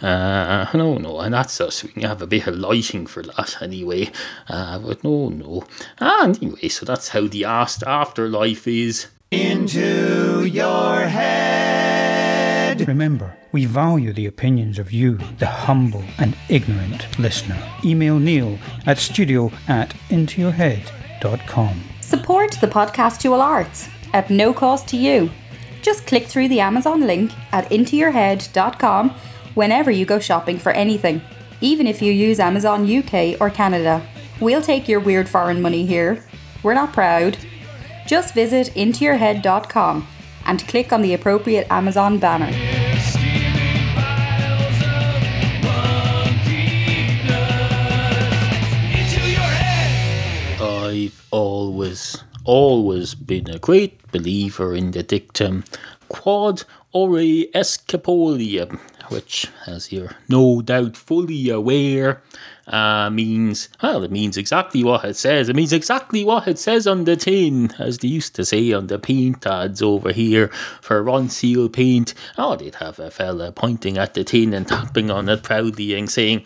Uh, 0.02 0.66
no, 0.74 0.98
no, 0.98 1.20
and 1.20 1.34
that's 1.34 1.60
us. 1.60 1.84
We 1.84 1.90
can 1.90 2.04
have 2.04 2.22
a 2.22 2.28
bit 2.28 2.48
of 2.48 2.56
lighting 2.56 3.06
for 3.06 3.22
that 3.24 3.62
anyway. 3.62 4.10
Uh, 4.48 4.80
but 4.80 5.04
no, 5.04 5.28
no. 5.30 5.66
And 6.00 6.38
anyway, 6.42 6.70
so 6.70 6.86
that's 6.86 7.10
how 7.10 7.28
the 7.28 7.44
ast- 7.44 7.84
afterlife 7.84 8.68
is. 8.68 9.08
Into 9.32 10.46
your 10.46 11.02
head. 11.08 12.88
Remember, 12.88 13.36
we 13.52 13.66
value 13.66 14.14
the 14.14 14.26
opinions 14.26 14.80
of 14.80 14.92
you, 14.92 15.18
the 15.38 15.46
humble 15.46 16.04
and 16.18 16.36
ignorant 16.50 17.20
listener. 17.20 17.58
Email 17.84 18.20
Neal 18.20 18.58
at 18.86 18.98
studio 18.98 19.52
at 19.68 19.90
intoyourhead.com. 20.10 21.84
Support 22.02 22.52
the 22.62 22.68
podcastual 22.68 23.40
arts 23.40 23.90
at 24.14 24.30
no 24.30 24.54
cost 24.54 24.88
to 24.90 24.98
you. 24.98 25.30
Just 25.82 26.08
click 26.08 26.26
through 26.26 26.50
the 26.50 26.60
Amazon 26.60 27.02
link 27.02 27.32
at 27.52 27.70
intoyourhead.com 27.70 29.12
whenever 29.56 29.92
you 29.92 30.06
go 30.06 30.20
shopping 30.20 30.58
for 30.58 30.72
anything, 30.72 31.22
even 31.62 31.88
if 31.88 32.02
you 32.02 32.12
use 32.12 32.40
Amazon 32.40 32.90
UK 32.90 33.40
or 33.40 33.50
Canada. 33.50 34.06
We'll 34.40 34.62
take 34.62 34.88
your 34.88 35.00
weird 35.00 35.28
foreign 35.28 35.62
money 35.62 35.86
here. 35.86 36.24
We're 36.64 36.74
not 36.74 36.94
proud. 36.94 37.38
Just 38.08 38.34
visit 38.34 38.74
intoyourhead.com 38.76 40.08
and 40.46 40.68
click 40.68 40.92
on 40.92 41.02
the 41.02 41.14
appropriate 41.14 41.68
Amazon 41.70 42.18
banner. 42.18 42.79
I've 51.10 51.26
always, 51.32 52.24
always 52.46 53.16
been 53.16 53.50
a 53.50 53.58
great 53.58 54.12
believer 54.12 54.76
in 54.76 54.92
the 54.92 55.02
dictum 55.02 55.64
quod 56.08 56.64
ore 56.92 57.10
escapolium, 57.56 58.80
which, 59.10 59.48
as 59.66 59.92
you're 59.92 60.12
no 60.28 60.62
doubt 60.62 60.96
fully 60.96 61.50
aware, 61.50 62.22
uh, 62.68 63.10
means, 63.10 63.70
well, 63.82 64.04
it 64.04 64.12
means 64.12 64.38
exactly 64.38 64.84
what 64.84 65.04
it 65.04 65.16
says. 65.16 65.50
It 65.50 65.56
means 65.56 65.74
exactly 65.74 66.24
what 66.24 66.48
it 66.48 66.60
says 66.60 66.86
on 66.86 67.06
the 67.06 67.16
tin, 67.16 67.72
as 67.80 67.98
they 67.98 68.08
used 68.08 68.36
to 68.36 68.46
say 68.46 68.72
on 68.72 68.86
the 68.86 69.00
paint 69.00 69.48
ads 69.48 69.82
over 69.82 70.12
here 70.12 70.50
for 70.80 71.04
Ronseal 71.04 71.74
paint. 71.74 72.14
Oh, 72.38 72.56
they'd 72.56 72.76
have 72.76 73.00
a 73.00 73.10
fella 73.10 73.52
pointing 73.52 73.98
at 73.98 74.14
the 74.14 74.24
tin 74.24 74.54
and 74.54 74.68
tapping 74.68 75.10
on 75.10 75.28
it 75.28 75.42
proudly 75.42 75.96
and 75.96 76.10
saying, 76.10 76.46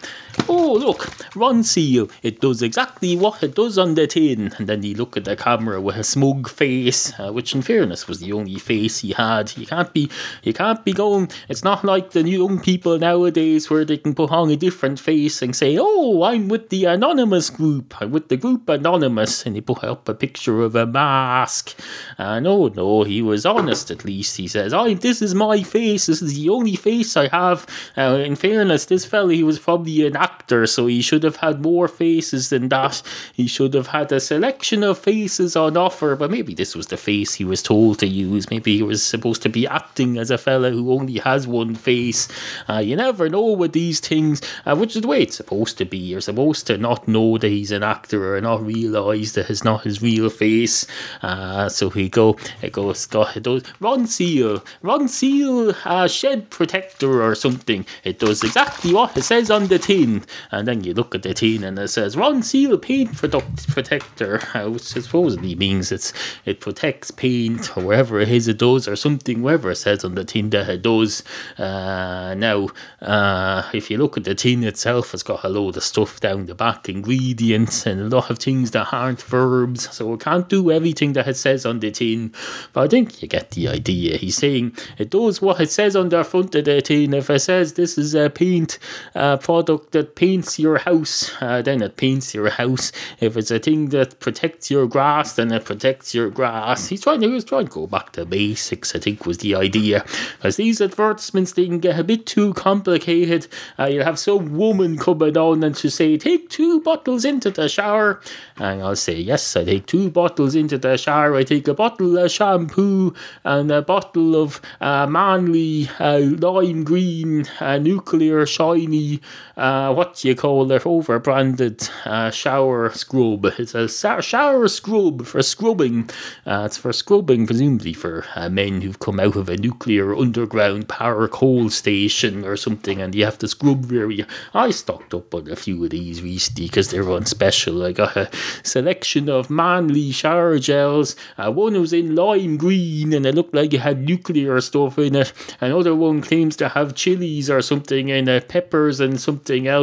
Oh, 0.49 0.73
look, 0.73 0.99
Ronseal, 1.35 2.11
it 2.21 2.41
does 2.41 2.61
exactly 2.61 3.15
what 3.15 3.43
it 3.43 3.55
does 3.55 3.77
on 3.77 3.95
the 3.95 4.07
tin. 4.07 4.53
And 4.57 4.67
then 4.67 4.83
he'd 4.83 4.97
look 4.97 5.15
at 5.15 5.25
the 5.25 5.35
camera 5.35 5.79
with 5.79 5.95
a 5.95 6.03
smug 6.03 6.49
face, 6.49 7.17
uh, 7.19 7.31
which 7.31 7.55
in 7.55 7.61
fairness 7.61 8.07
was 8.07 8.19
the 8.19 8.33
only 8.33 8.59
face 8.59 8.99
he 8.99 9.13
had. 9.13 9.55
You 9.57 9.65
can't 9.65 9.93
be. 9.93 10.09
You 10.43 10.53
can't 10.53 10.83
be 10.83 10.91
going. 10.91 11.29
It's 11.47 11.63
not 11.63 11.83
like 11.83 12.11
the 12.11 12.27
young 12.27 12.59
people 12.59 12.97
nowadays 12.97 13.69
where 13.69 13.85
they 13.85 13.97
can 13.97 14.15
put 14.15 14.31
on 14.31 14.49
a 14.49 14.55
different 14.55 14.99
face 14.99 15.41
and 15.41 15.55
say, 15.55 15.77
"Oh, 15.79 16.23
I'm 16.23 16.47
with 16.47 16.69
the 16.69 16.85
anonymous 16.85 17.49
group. 17.49 18.01
I'm 18.01 18.11
with 18.11 18.29
the 18.29 18.37
group 18.37 18.67
anonymous," 18.69 19.45
and 19.45 19.55
they 19.55 19.61
put 19.61 19.83
up 19.83 20.09
a 20.09 20.13
picture 20.13 20.61
of 20.61 20.75
a 20.75 20.85
mask. 20.85 21.75
Uh, 22.17 22.39
no, 22.39 22.67
no, 22.67 23.03
he 23.03 23.21
was 23.21 23.45
honest. 23.45 23.91
At 23.91 24.03
least 24.05 24.37
he 24.37 24.47
says, 24.47 24.73
"I. 24.73 24.93
This 24.95 25.21
is 25.21 25.35
my 25.35 25.63
face. 25.63 26.07
This 26.07 26.21
is 26.21 26.35
the 26.35 26.49
only 26.49 26.75
face 26.75 27.15
I 27.15 27.27
have." 27.27 27.65
Uh, 27.97 28.21
in 28.25 28.35
fairness, 28.35 28.85
this 28.85 29.05
fella 29.05 29.33
he 29.33 29.43
was 29.43 29.59
probably 29.59 30.05
an 30.05 30.15
actor, 30.23 30.65
so 30.65 30.87
he 30.87 31.01
should 31.01 31.23
have 31.23 31.37
had 31.37 31.61
more 31.61 31.87
faces 31.87 32.49
than 32.49 32.69
that. 32.69 33.01
He 33.33 33.47
should 33.47 33.73
have 33.73 33.87
had 33.87 34.11
a 34.11 34.19
selection 34.19 34.83
of 34.83 34.97
faces 34.97 35.55
on 35.55 35.77
offer, 35.77 36.15
but 36.15 36.31
maybe 36.31 36.53
this 36.53 36.75
was 36.75 36.87
the 36.87 36.97
face 36.97 37.35
he 37.35 37.45
was 37.45 37.61
told 37.61 37.99
to 37.99 38.07
use. 38.07 38.49
Maybe 38.49 38.77
he 38.77 38.83
was 38.83 39.03
supposed 39.03 39.41
to 39.43 39.49
be 39.49 39.67
acting 39.67 40.17
as 40.17 40.31
a 40.31 40.37
fella 40.37 40.71
who 40.71 40.91
only 40.91 41.17
has 41.19 41.47
one 41.47 41.75
face. 41.75 42.27
Uh, 42.69 42.77
you 42.77 42.95
never 42.95 43.29
know 43.29 43.51
with 43.51 43.73
these 43.73 43.99
things, 43.99 44.41
uh, 44.65 44.75
which 44.75 44.95
is 44.95 45.01
the 45.01 45.07
way 45.07 45.21
it's 45.23 45.37
supposed 45.37 45.77
to 45.77 45.85
be. 45.85 45.97
You're 45.97 46.21
supposed 46.21 46.67
to 46.67 46.77
not 46.77 47.07
know 47.07 47.37
that 47.37 47.47
he's 47.47 47.71
an 47.71 47.83
actor 47.83 48.35
or 48.35 48.41
not 48.41 48.65
realise 48.65 49.33
that 49.33 49.49
it's 49.49 49.63
not 49.63 49.83
his 49.83 50.01
real 50.01 50.29
face. 50.29 50.87
Uh, 51.21 51.69
so 51.69 51.89
he 51.89 52.09
go, 52.09 52.37
it 52.61 52.71
goes, 52.71 53.05
got 53.05 53.35
it 53.35 53.43
does. 53.43 53.63
Ronseal, 53.81 54.65
Ron 54.81 55.07
Seal 55.07 55.73
uh, 55.85 56.07
shed 56.07 56.49
protector 56.49 57.23
or 57.23 57.35
something. 57.35 57.85
It 58.03 58.19
does 58.19 58.43
exactly 58.43 58.93
what 58.93 59.17
it 59.17 59.23
says 59.23 59.49
on 59.49 59.67
the 59.67 59.79
tin. 59.79 60.12
And 60.51 60.67
then 60.67 60.83
you 60.83 60.93
look 60.93 61.15
at 61.15 61.23
the 61.23 61.33
tin 61.33 61.63
and 61.63 61.77
it 61.79 61.87
says 61.89 62.15
Ronseal 62.15 62.81
paint 62.81 63.15
product 63.15 63.67
protector, 63.69 64.39
which 64.69 64.83
supposedly 64.83 65.55
means 65.55 65.91
it's 65.91 66.13
it 66.45 66.59
protects 66.59 67.11
paint 67.11 67.75
or 67.77 67.83
wherever 67.83 68.19
it 68.19 68.29
is 68.29 68.47
it 68.47 68.59
does 68.59 68.87
or 68.87 68.95
something, 68.95 69.41
wherever 69.41 69.71
it 69.71 69.75
says 69.75 70.03
on 70.03 70.15
the 70.15 70.25
tin 70.25 70.49
that 70.51 70.69
it 70.69 70.81
does. 70.81 71.23
Uh, 71.57 72.35
now, 72.37 72.69
uh, 73.01 73.69
if 73.73 73.89
you 73.89 73.97
look 73.97 74.17
at 74.17 74.23
the 74.23 74.35
tin 74.35 74.63
itself, 74.63 75.13
it's 75.13 75.23
got 75.23 75.43
a 75.43 75.49
load 75.49 75.77
of 75.77 75.83
stuff 75.83 76.19
down 76.19 76.45
the 76.45 76.55
back, 76.55 76.89
ingredients 76.89 77.85
and 77.85 78.01
a 78.01 78.15
lot 78.15 78.29
of 78.29 78.39
things 78.39 78.71
that 78.71 78.91
aren't 78.91 79.21
verbs, 79.21 79.93
so 79.95 80.13
it 80.13 80.19
can't 80.19 80.49
do 80.49 80.71
everything 80.71 81.13
that 81.13 81.27
it 81.27 81.37
says 81.37 81.65
on 81.65 81.79
the 81.79 81.91
tin. 81.91 82.33
But 82.73 82.81
I 82.81 82.87
think 82.87 83.21
you 83.21 83.27
get 83.27 83.51
the 83.51 83.67
idea. 83.69 84.17
He's 84.17 84.37
saying 84.37 84.75
it 84.97 85.09
does 85.09 85.41
what 85.41 85.59
it 85.61 85.71
says 85.71 85.95
on 85.95 86.09
the 86.09 86.23
front 86.23 86.55
of 86.55 86.65
the 86.65 86.81
tin. 86.81 87.13
If 87.13 87.29
it 87.29 87.39
says 87.39 87.73
this 87.73 87.97
is 87.97 88.15
a 88.15 88.29
paint 88.29 88.79
uh, 89.15 89.37
product 89.37 89.95
that 90.03 90.15
paints 90.15 90.59
your 90.59 90.79
house, 90.79 91.31
uh, 91.41 91.61
then 91.61 91.81
it 91.81 91.95
paints 91.95 92.33
your 92.33 92.49
house. 92.49 92.91
If 93.19 93.37
it's 93.37 93.51
a 93.51 93.59
thing 93.59 93.89
that 93.89 94.19
protects 94.19 94.69
your 94.69 94.85
grass, 94.85 95.35
then 95.35 95.51
it 95.51 95.63
protects 95.63 96.13
your 96.13 96.29
grass. 96.29 96.89
He's 96.89 97.01
trying 97.01 97.21
to, 97.21 97.31
he 97.31 97.41
trying 97.41 97.67
to 97.67 97.71
go 97.71 97.87
back 97.87 98.11
to 98.13 98.25
basics, 98.25 98.95
I 98.95 98.99
think 98.99 99.25
was 99.25 99.37
the 99.37 99.55
idea. 99.55 100.03
Because 100.37 100.57
these 100.57 100.81
advertisements, 100.81 101.53
they 101.53 101.67
can 101.67 101.79
get 101.79 101.97
a 101.97 102.03
bit 102.03 102.25
too 102.25 102.53
complicated. 102.53 103.47
Uh, 103.79 103.85
you'll 103.85 104.03
have 104.03 104.19
some 104.19 104.57
woman 104.57 104.97
coming 104.97 105.37
on 105.37 105.63
and 105.63 105.75
to 105.75 105.89
say, 105.89 106.17
take 106.17 106.49
two 106.49 106.81
bottles 106.81 107.23
into 107.23 107.49
the 107.49 107.69
shower. 107.69 108.19
And 108.57 108.81
I'll 108.81 108.95
say, 108.95 109.15
yes, 109.15 109.55
I 109.55 109.63
take 109.63 109.85
two 109.85 110.09
bottles 110.09 110.53
into 110.53 110.77
the 110.77 110.97
shower. 110.97 111.35
I 111.35 111.43
take 111.43 111.67
a 111.67 111.73
bottle 111.73 112.17
of 112.17 112.29
shampoo 112.29 113.13
and 113.45 113.71
a 113.71 113.81
bottle 113.81 114.35
of 114.35 114.59
uh, 114.81 115.07
manly 115.07 115.89
uh, 115.99 116.19
lime 116.19 116.83
green, 116.83 117.45
uh, 117.61 117.77
nuclear 117.77 118.45
shiny, 118.45 119.21
uh, 119.55 119.92
what 119.93 120.23
you 120.23 120.35
call 120.35 120.71
it, 120.71 120.85
over 120.85 121.19
branded 121.19 121.89
uh, 122.05 122.31
shower 122.31 122.91
scrub. 122.91 123.45
It's 123.57 123.75
a 123.75 123.87
shower 123.87 124.67
scrub 124.67 125.25
for 125.25 125.41
scrubbing. 125.41 126.09
Uh, 126.45 126.63
it's 126.65 126.77
for 126.77 126.93
scrubbing, 126.93 127.45
presumably 127.47 127.93
for 127.93 128.25
uh, 128.35 128.49
men 128.49 128.81
who've 128.81 128.99
come 128.99 129.19
out 129.19 129.35
of 129.35 129.49
a 129.49 129.57
nuclear 129.57 130.15
underground 130.15 130.87
power 130.89 131.27
coal 131.27 131.69
station 131.69 132.45
or 132.45 132.57
something, 132.57 133.01
and 133.01 133.13
you 133.15 133.25
have 133.25 133.37
to 133.39 133.47
scrub 133.47 133.85
very. 133.85 134.25
I 134.53 134.71
stocked 134.71 135.13
up 135.13 135.33
on 135.33 135.49
a 135.49 135.55
few 135.55 135.83
of 135.83 135.91
these 135.91 136.21
recently 136.21 136.67
because 136.67 136.89
they're 136.89 137.09
on 137.09 137.25
special. 137.25 137.83
I 137.83 137.91
got 137.91 138.15
a 138.15 138.29
selection 138.63 139.29
of 139.29 139.49
manly 139.49 140.11
shower 140.11 140.59
gels. 140.59 141.15
Uh, 141.37 141.51
one 141.51 141.79
was 141.79 141.93
in 141.93 142.15
lime 142.15 142.57
green 142.57 143.13
and 143.13 143.25
it 143.25 143.35
looked 143.35 143.53
like 143.53 143.73
it 143.73 143.81
had 143.81 144.03
nuclear 144.03 144.59
stuff 144.61 144.97
in 144.97 145.15
it. 145.15 145.33
Another 145.59 145.95
one 145.95 146.21
claims 146.21 146.55
to 146.57 146.69
have 146.69 146.95
chilies 146.95 147.49
or 147.49 147.61
something 147.61 148.09
in 148.09 148.27
it, 148.27 148.47
peppers 148.47 148.99
and 148.99 149.19
something 149.19 149.67
else. 149.67 149.82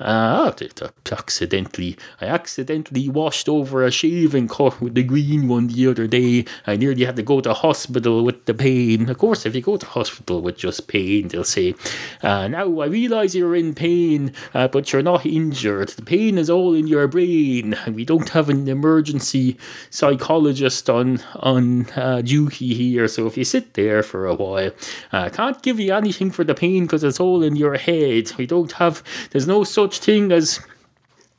Uh, 0.00 0.52
I 0.52 1.12
accidentally, 1.12 1.96
I 2.20 2.26
accidentally 2.26 3.08
washed 3.08 3.48
over 3.48 3.84
a 3.84 3.90
shaving 3.90 4.48
cut 4.48 4.80
with 4.80 4.94
the 4.94 5.02
green 5.02 5.48
one 5.48 5.68
the 5.68 5.86
other 5.88 6.06
day. 6.06 6.44
I 6.66 6.76
nearly 6.76 7.04
had 7.04 7.16
to 7.16 7.22
go 7.22 7.40
to 7.40 7.54
hospital 7.54 8.24
with 8.24 8.44
the 8.46 8.54
pain. 8.54 9.08
Of 9.08 9.18
course, 9.18 9.46
if 9.46 9.54
you 9.54 9.62
go 9.62 9.76
to 9.76 9.86
hospital 9.86 10.40
with 10.40 10.56
just 10.58 10.88
pain, 10.88 11.28
they'll 11.28 11.44
say, 11.44 11.74
uh, 12.22 12.48
"Now 12.48 12.80
I 12.80 12.86
realise 12.86 13.34
you're 13.34 13.56
in 13.56 13.74
pain, 13.74 14.32
uh, 14.54 14.68
but 14.68 14.92
you're 14.92 15.02
not 15.02 15.26
injured. 15.26 15.88
The 15.90 16.02
pain 16.02 16.38
is 16.38 16.50
all 16.50 16.74
in 16.74 16.86
your 16.86 17.08
brain, 17.08 17.76
we 17.98 18.04
don't 18.04 18.28
have 18.30 18.48
an 18.48 18.68
emergency 18.68 19.56
psychologist 19.90 20.88
on 20.88 21.20
on 21.36 21.86
uh, 21.96 22.22
duty 22.22 22.74
here. 22.74 23.08
So 23.08 23.26
if 23.26 23.36
you 23.36 23.44
sit 23.44 23.74
there 23.74 24.02
for 24.02 24.26
a 24.26 24.34
while, 24.34 24.70
I 25.12 25.28
can't 25.30 25.60
give 25.62 25.80
you 25.80 25.94
anything 25.94 26.30
for 26.30 26.44
the 26.44 26.54
pain 26.54 26.84
because 26.84 27.04
it's 27.04 27.20
all 27.20 27.42
in 27.42 27.56
your 27.56 27.76
head. 27.76 28.32
We 28.38 28.46
don't 28.46 28.72
have. 28.72 29.02
There's 29.30 29.46
no 29.46 29.64
such 29.64 29.98
thing 29.98 30.32
as." 30.32 30.60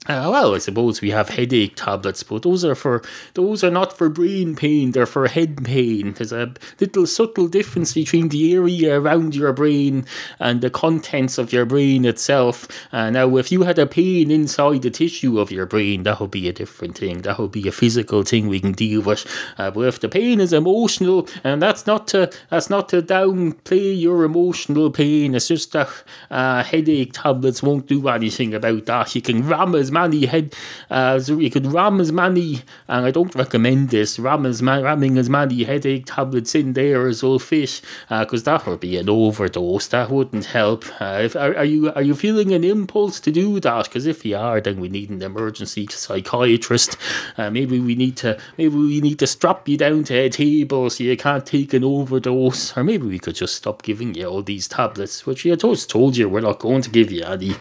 Uh, 0.10 0.28
well, 0.32 0.56
I 0.56 0.58
suppose 0.58 1.02
we 1.02 1.12
have 1.12 1.30
headache 1.30 1.76
tablets, 1.76 2.24
but 2.24 2.42
those 2.42 2.66
are 2.66 2.74
for 2.74 3.04
those 3.36 3.64
are 3.64 3.70
not 3.70 3.96
for 3.96 4.10
brain 4.10 4.56
pain. 4.56 4.90
They're 4.90 5.06
for 5.06 5.28
head 5.28 5.64
pain. 5.64 6.14
There's 6.14 6.32
a 6.32 6.52
little 6.80 7.06
subtle 7.06 7.48
difference 7.48 7.94
between 7.94 8.30
the 8.30 8.56
area 8.56 9.00
around 9.00 9.36
your 9.36 9.54
brain 9.54 10.08
and 10.40 10.62
the 10.62 10.72
contents 10.72 11.38
of 11.38 11.54
your 11.54 11.66
brain 11.66 12.06
itself. 12.06 12.68
Uh, 12.92 13.12
now, 13.12 13.38
if 13.38 13.52
you 13.52 13.62
had 13.62 13.78
a 13.78 13.86
pain 13.86 14.32
inside 14.32 14.82
the 14.82 14.90
tissue 14.90 15.40
of 15.40 15.52
your 15.52 15.68
brain, 15.68 16.02
that 16.04 16.20
would 16.20 16.32
be 16.32 16.50
a 16.50 16.54
different 16.54 16.98
thing. 16.98 17.22
That 17.22 17.38
would 17.38 17.52
be 17.52 17.68
a 17.68 17.72
physical 17.72 18.24
thing 18.24 18.48
we 18.48 18.60
can 18.62 18.72
deal 18.72 19.02
with. 19.02 19.28
Uh, 19.60 19.70
but 19.70 19.82
if 19.82 20.00
the 20.00 20.10
pain 20.10 20.40
is 20.40 20.54
emotional, 20.54 21.28
and 21.44 21.62
that's 21.62 21.86
not 21.86 22.08
to 22.08 22.32
that's 22.50 22.72
not 22.72 22.90
to 22.90 23.04
downplay 23.04 24.02
your 24.02 24.24
emotional 24.24 24.90
pain. 24.90 25.36
It's 25.36 25.50
just 25.50 25.72
that 25.74 25.90
uh, 26.32 26.64
headache 26.64 27.14
tablets 27.14 27.62
won't 27.62 27.86
do 27.86 28.08
anything 28.08 28.56
about 28.56 28.88
that. 28.88 29.14
You 29.14 29.22
can 29.22 29.48
ram 29.48 29.76
as 29.76 29.92
many 30.02 30.26
head, 30.26 30.56
uh, 30.90 31.20
so 31.20 31.40
you 31.40 31.52
could 31.52 31.68
ram 31.68 32.00
as 32.00 32.12
many, 32.12 32.62
and 32.88 33.06
I 33.06 33.12
don't 33.12 33.36
recommend 33.36 33.90
this, 33.90 34.20
ram 34.20 34.46
as 34.46 34.62
ma- 34.62 34.84
ramming 34.88 35.18
as 35.18 35.30
many 35.30 35.64
headache 35.64 36.06
tablets 36.06 36.56
in 36.56 36.74
there 36.74 37.08
as 37.08 37.24
all 37.24 37.40
fish, 37.40 37.82
because 38.10 38.44
that 38.44 38.66
would 38.66 38.80
be 38.80 38.98
an 38.98 39.10
overdose. 39.10 39.88
That 39.88 40.10
wouldn't 40.10 40.46
help. 40.46 40.86
Uh, 41.02 41.20
if, 41.24 41.36
are, 41.36 41.56
are 41.56 41.66
you 41.66 41.92
are 41.94 42.02
you 42.02 42.16
feeling 42.16 42.54
an 42.54 42.64
impulse 42.64 43.20
to 43.22 43.32
do 43.32 43.60
that? 43.60 43.86
Because 43.86 44.06
if 44.06 44.26
you 44.26 44.38
are, 44.38 44.62
then 44.62 44.80
we 44.80 44.90
need 44.90 45.10
an 45.10 45.22
emergency 45.22 45.88
psychiatrist. 45.90 46.98
Uh, 47.38 47.50
maybe 47.50 47.80
we 47.80 47.96
need 47.96 48.16
to 48.18 48.38
maybe 48.58 48.76
we 48.76 49.02
need 49.02 49.20
to 49.20 49.28
strap 49.28 49.68
you 49.68 49.78
down 49.78 50.04
to 50.06 50.14
a 50.16 50.30
table 50.30 50.90
so 50.90 51.04
you 51.04 51.18
can't 51.18 51.46
take 51.46 51.74
an 51.74 51.84
overdose, 51.84 52.76
or 52.78 52.84
maybe 52.84 53.08
we 53.08 53.20
could 53.20 53.36
just 53.36 53.56
stop 53.56 53.84
giving 53.84 54.16
you 54.16 54.26
all 54.26 54.44
these 54.44 54.68
tablets, 54.68 55.26
which 55.26 55.46
I 55.46 55.56
just 55.56 55.90
told 55.90 56.18
you 56.18 56.30
we're 56.30 56.42
not 56.42 56.60
going 56.60 56.82
to 56.82 56.90
give 56.90 57.12
you 57.12 57.24
any. 57.24 57.52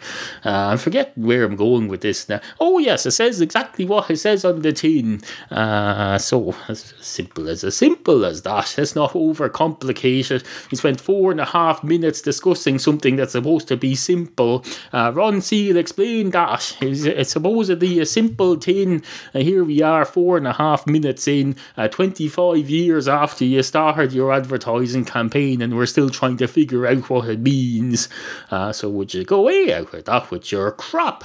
Uh, 0.44 0.74
I 0.74 0.76
forget 0.76 1.16
where 1.16 1.44
I'm 1.44 1.56
going 1.56 1.88
with 1.88 2.00
this 2.00 2.27
now. 2.28 2.40
Oh 2.60 2.78
yes, 2.78 3.06
it 3.06 3.12
says 3.12 3.40
exactly 3.40 3.84
what 3.84 4.10
it 4.10 4.18
says 4.18 4.44
on 4.44 4.62
the 4.62 4.72
tin. 4.72 5.20
Uh, 5.50 6.18
so 6.18 6.54
as 6.68 6.94
simple 7.00 7.48
as 7.48 7.64
as 7.64 7.76
simple 7.76 8.24
as 8.24 8.42
that. 8.42 8.78
It's 8.78 8.94
not 8.94 9.12
overcomplicated. 9.12 10.44
We 10.70 10.76
spent 10.76 11.00
four 11.00 11.30
and 11.30 11.40
a 11.40 11.44
half 11.44 11.84
minutes 11.84 12.20
discussing 12.20 12.78
something 12.78 13.16
that's 13.16 13.32
supposed 13.32 13.68
to 13.68 13.76
be 13.76 13.94
simple. 13.94 14.64
Uh, 14.92 15.12
Ronseal 15.12 15.76
explained 15.76 16.32
that 16.32 16.76
it's, 16.80 17.04
it's 17.04 17.32
supposedly 17.32 17.98
a 18.00 18.06
simple 18.06 18.56
tin, 18.56 19.02
and 19.34 19.42
here 19.42 19.64
we 19.64 19.82
are, 19.82 20.04
four 20.04 20.36
and 20.36 20.46
a 20.46 20.52
half 20.54 20.86
minutes 20.86 21.28
in, 21.28 21.56
uh, 21.76 21.88
25 21.88 22.68
years 22.68 23.08
after 23.08 23.44
you 23.44 23.62
started 23.62 24.12
your 24.12 24.32
advertising 24.32 25.04
campaign, 25.04 25.62
and 25.62 25.76
we're 25.76 25.86
still 25.86 26.10
trying 26.10 26.36
to 26.38 26.48
figure 26.48 26.86
out 26.86 27.08
what 27.10 27.28
it 27.28 27.40
means. 27.40 28.08
Uh, 28.50 28.72
so 28.72 28.88
would 28.88 29.14
you 29.14 29.24
go 29.24 29.40
away 29.40 29.80
with 29.92 30.06
that 30.06 30.30
with 30.30 30.50
your 30.50 30.72
crap? 30.72 31.24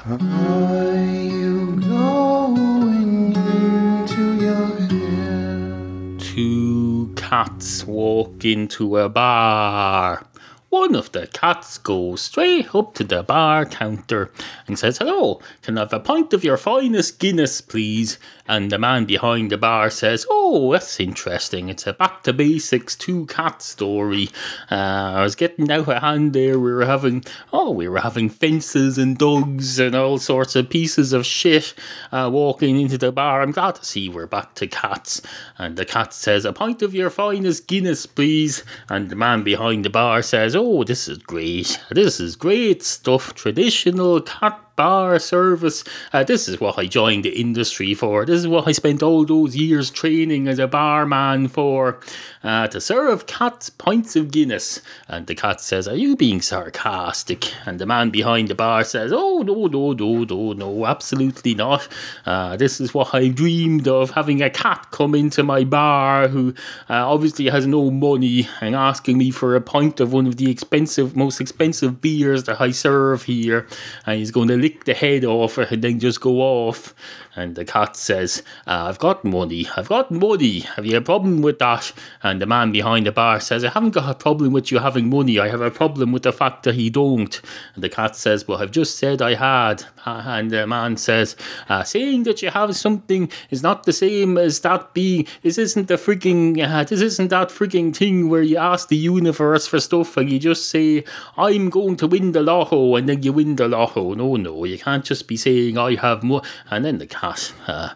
Cats 7.34 7.84
walk 7.88 8.46
into 8.46 8.98
a 8.98 9.10
bar. 9.10 10.28
one 10.70 10.96
of 10.96 11.12
the 11.14 11.26
cats 11.26 11.80
goes 11.80 12.22
straight 12.22 12.76
up 12.76 12.94
to 12.94 13.04
the 13.04 13.24
bar 13.24 13.66
counter 13.66 14.32
and 14.68 14.78
says, 14.78 15.00
Hello, 15.00 15.42
can 15.64 15.78
I 15.80 15.82
have 15.82 15.94
a 15.94 16.00
pint 16.00 16.32
of 16.32 16.44
your 16.44 16.58
finest 16.58 17.18
Guinness, 17.18 17.60
please? 17.60 18.20
And 18.48 18.72
the 18.72 18.78
man 18.78 19.06
behind 19.06 19.52
the 19.52 19.58
bar 19.58 19.90
says, 19.90 20.26
Oh, 20.30 20.74
that's 20.74 21.00
interesting. 21.00 21.70
It's 21.70 21.88
a 21.88 21.94
back 21.94 22.24
to 22.24 22.34
basics 22.34 22.96
two 22.96 23.26
cat 23.28 23.62
story. 23.62 24.30
Uh, 24.70 24.76
I 25.16 25.24
was 25.24 25.36
getting 25.36 25.72
out 25.72 25.88
of 25.88 26.02
hand 26.02 26.34
there. 26.34 26.60
We 26.60 26.74
were 26.74 26.86
having, 26.86 27.24
oh, 27.54 27.72
we 27.72 27.88
were 27.88 28.02
having 28.02 28.30
fences 28.30 28.98
and 28.98 29.18
dogs 29.18 29.80
and 29.80 29.96
all 29.96 30.18
sorts 30.18 30.56
of 30.56 30.70
pieces 30.70 31.14
of 31.14 31.26
shit 31.26 31.74
uh, 32.12 32.30
walking 32.32 32.80
into 32.80 32.98
the 32.98 33.12
bar. 33.12 33.42
I'm 33.42 33.52
glad 33.52 33.76
to 33.76 33.86
see 33.86 34.10
we're 34.10 34.28
back 34.28 34.56
to 34.56 34.68
cats. 34.68 35.22
And 35.58 35.78
the 35.78 35.86
cat 35.86 36.14
says, 36.14 36.46
A 36.46 36.54
pint 36.54 36.82
of 36.82 36.94
your 36.94 37.10
finest 37.10 37.68
Guinness, 37.68 38.06
please. 38.06 38.64
And 38.90 39.10
the 39.10 39.16
man 39.16 39.44
behind 39.44 39.86
the 39.86 39.90
bar 39.90 40.22
says, 40.22 40.56
Oh, 40.56 40.84
this 40.84 41.08
is 41.08 41.18
great. 41.20 41.80
This 41.90 42.20
is 42.20 42.36
great 42.36 42.84
stuff. 42.84 43.34
Traditional 43.34 44.22
cat 44.22 44.73
bar 44.76 45.20
service. 45.20 45.84
Uh, 46.12 46.24
this 46.24 46.48
is 46.48 46.60
what 46.60 46.78
I 46.78 46.86
joined 46.86 47.26
the 47.26 47.40
industry 47.40 47.94
for. 47.94 48.26
This 48.26 48.40
is 48.40 48.48
what 48.48 48.68
I 48.68 48.72
spent 48.72 49.04
all 49.04 49.26
those 49.26 49.56
years 49.56 49.92
training 49.92 50.48
as 50.48 50.60
a 50.60 50.68
barman 50.68 51.48
for. 51.48 52.00
Uh, 52.44 52.68
to 52.68 52.82
serve 52.82 53.26
cats 53.26 53.70
pints 53.70 54.18
of 54.18 54.30
Guinness. 54.30 54.82
And 55.08 55.28
the 55.28 55.36
cat 55.36 55.62
says, 55.62 55.88
Are 55.88 55.96
you 55.96 56.18
being 56.18 56.42
sarcastic? 56.42 57.54
And 57.66 57.80
the 57.80 57.86
man 57.86 58.10
behind 58.10 58.50
the 58.50 58.56
bar 58.56 58.84
says, 58.84 59.14
Oh, 59.14 59.44
no, 59.44 59.68
no, 59.68 59.94
no, 59.94 60.26
no, 60.26 60.52
no, 60.52 60.86
absolutely 60.86 61.56
not. 61.56 61.88
Uh, 62.26 62.58
this 62.58 62.82
is 62.82 62.94
what 62.94 63.14
I 63.14 63.30
dreamed 63.30 63.88
of 63.88 64.12
having 64.12 64.42
a 64.42 64.50
cat 64.50 64.88
come 64.92 65.16
into 65.16 65.42
my 65.42 65.64
bar 65.64 66.28
who 66.28 66.54
uh, 66.90 67.08
obviously 67.10 67.48
has 67.48 67.66
no 67.66 67.90
money 67.90 68.50
and 68.60 68.76
asking 68.76 69.18
me 69.18 69.32
for 69.32 69.56
a 69.56 69.62
pint 69.62 70.02
of 70.02 70.12
one 70.12 70.28
of 70.28 70.36
the 70.36 70.52
expensive, 70.52 71.16
most 71.16 71.40
expensive 71.40 72.02
beers 72.02 72.44
that 72.44 72.60
I 72.60 72.72
serve 72.72 73.24
here. 73.24 73.68
And 74.06 74.20
he's 74.20 74.32
going 74.32 74.50
to 74.50 74.58
lick 74.64 74.86
the 74.86 74.94
head 74.94 75.26
off 75.26 75.58
and 75.58 75.84
then 75.84 76.00
just 76.00 76.22
go 76.22 76.40
off. 76.40 76.96
And 77.36 77.56
the 77.56 77.66
cat 77.66 77.96
says, 77.96 78.44
uh, 78.68 78.86
I've 78.88 79.00
got 79.00 79.26
money. 79.26 79.68
I've 79.76 79.90
got 79.90 80.12
money. 80.12 80.60
Have 80.60 80.86
you 80.86 80.98
a 80.98 81.02
problem 81.02 81.42
with 81.42 81.58
that? 81.60 81.92
And 82.22 82.40
the 82.40 82.46
man 82.46 82.72
behind 82.72 83.08
the 83.08 83.12
bar 83.12 83.40
says, 83.40 83.66
I 83.66 83.70
haven't 83.70 83.92
got 83.92 84.10
a 84.10 84.14
problem 84.14 84.54
with 84.54 84.72
you 84.72 84.80
having 84.80 85.10
money. 85.10 85.40
I 85.40 85.50
have 85.50 85.62
a 85.62 85.72
problem 85.72 86.12
with 86.12 86.24
the 86.24 86.32
fact 86.32 86.64
that 86.64 86.76
he 86.76 86.92
don't. 86.92 87.42
And 87.74 87.84
the 87.84 87.90
cat 87.90 88.16
says, 88.16 88.48
Well, 88.48 88.62
I've 88.62 88.72
just 88.72 88.98
said 88.98 89.22
I 89.22 89.36
had. 89.36 89.86
And 90.06 90.52
the 90.52 90.68
man 90.68 90.98
says, 90.98 91.36
uh, 91.70 91.84
Saying 91.84 92.24
that 92.24 92.42
you 92.42 92.52
have 92.52 92.76
something 92.76 93.32
is 93.50 93.64
not 93.64 93.84
the 93.84 93.94
same 93.94 94.38
as 94.38 94.60
that 94.60 94.94
being. 94.94 95.26
This 95.42 95.58
isn't 95.58 95.88
the 95.88 95.96
freaking. 95.96 96.62
Uh, 96.64 96.84
this 96.84 97.02
isn't 97.02 97.30
that 97.30 97.50
freaking 97.50 97.96
thing 97.96 98.30
where 98.30 98.42
you 98.42 98.58
ask 98.58 98.90
the 98.90 98.98
universe 98.98 99.66
for 99.66 99.80
stuff 99.80 100.18
and 100.18 100.30
you 100.30 100.40
just 100.40 100.70
say, 100.70 101.04
I'm 101.38 101.70
going 101.70 101.96
to 101.98 102.08
win 102.08 102.32
the 102.34 102.44
lotto, 102.44 102.96
and 102.96 103.10
then 103.10 103.24
you 103.24 103.34
win 103.34 103.56
the 103.56 103.68
lotto. 103.68 104.14
No, 104.14 104.36
no, 104.36 104.66
you 104.66 104.78
can't 104.78 105.04
just 105.04 105.28
be 105.28 105.38
saying 105.38 105.78
I 105.78 105.96
have 105.96 106.22
more. 106.22 106.42
And 106.70 106.86
then 106.86 107.00
the 107.00 107.08
cat 107.08 107.23
has 107.24 107.54
uh, 107.68 107.90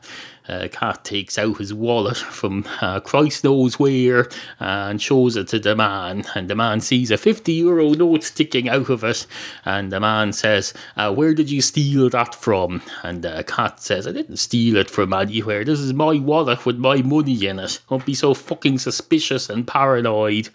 uh, 0.48 0.68
cat 0.72 1.04
takes 1.04 1.38
out 1.38 1.58
his 1.58 1.74
wallet 1.74 2.18
from 2.38 2.66
uh, 2.82 3.00
Christ 3.00 3.44
knows 3.44 3.80
where 3.80 4.28
and 4.60 5.02
shows 5.02 5.36
it 5.36 5.48
to 5.50 5.60
the 5.60 5.76
man. 5.76 6.24
And 6.36 6.50
the 6.50 6.56
man 6.56 6.82
sees 6.82 7.12
a 7.12 7.18
50 7.18 7.52
euro 7.54 7.92
note 7.92 8.24
sticking 8.24 8.70
out 8.70 8.90
of 8.90 9.04
it. 9.04 9.26
And 9.66 9.92
the 9.92 10.00
man 10.00 10.34
says, 10.34 10.74
uh, 10.96 11.14
Where 11.14 11.34
did 11.34 11.50
you 11.50 11.62
steal 11.62 12.10
that 12.10 12.36
from? 12.36 12.82
And 13.04 13.24
the 13.24 13.44
cat 13.48 13.82
says, 13.82 14.08
I 14.08 14.12
didn't 14.12 14.38
steal 14.38 14.78
it 14.78 14.90
from 14.90 15.14
anywhere. 15.14 15.64
This 15.64 15.80
is 15.80 15.94
my 15.94 16.16
wallet 16.16 16.66
with 16.66 16.78
my 16.78 17.02
money 17.02 17.46
in 17.46 17.60
it. 17.60 17.80
Don't 17.90 18.06
be 18.06 18.14
so 18.14 18.34
fucking 18.34 18.80
suspicious 18.80 19.50
and 19.50 19.68
paranoid. 19.68 20.50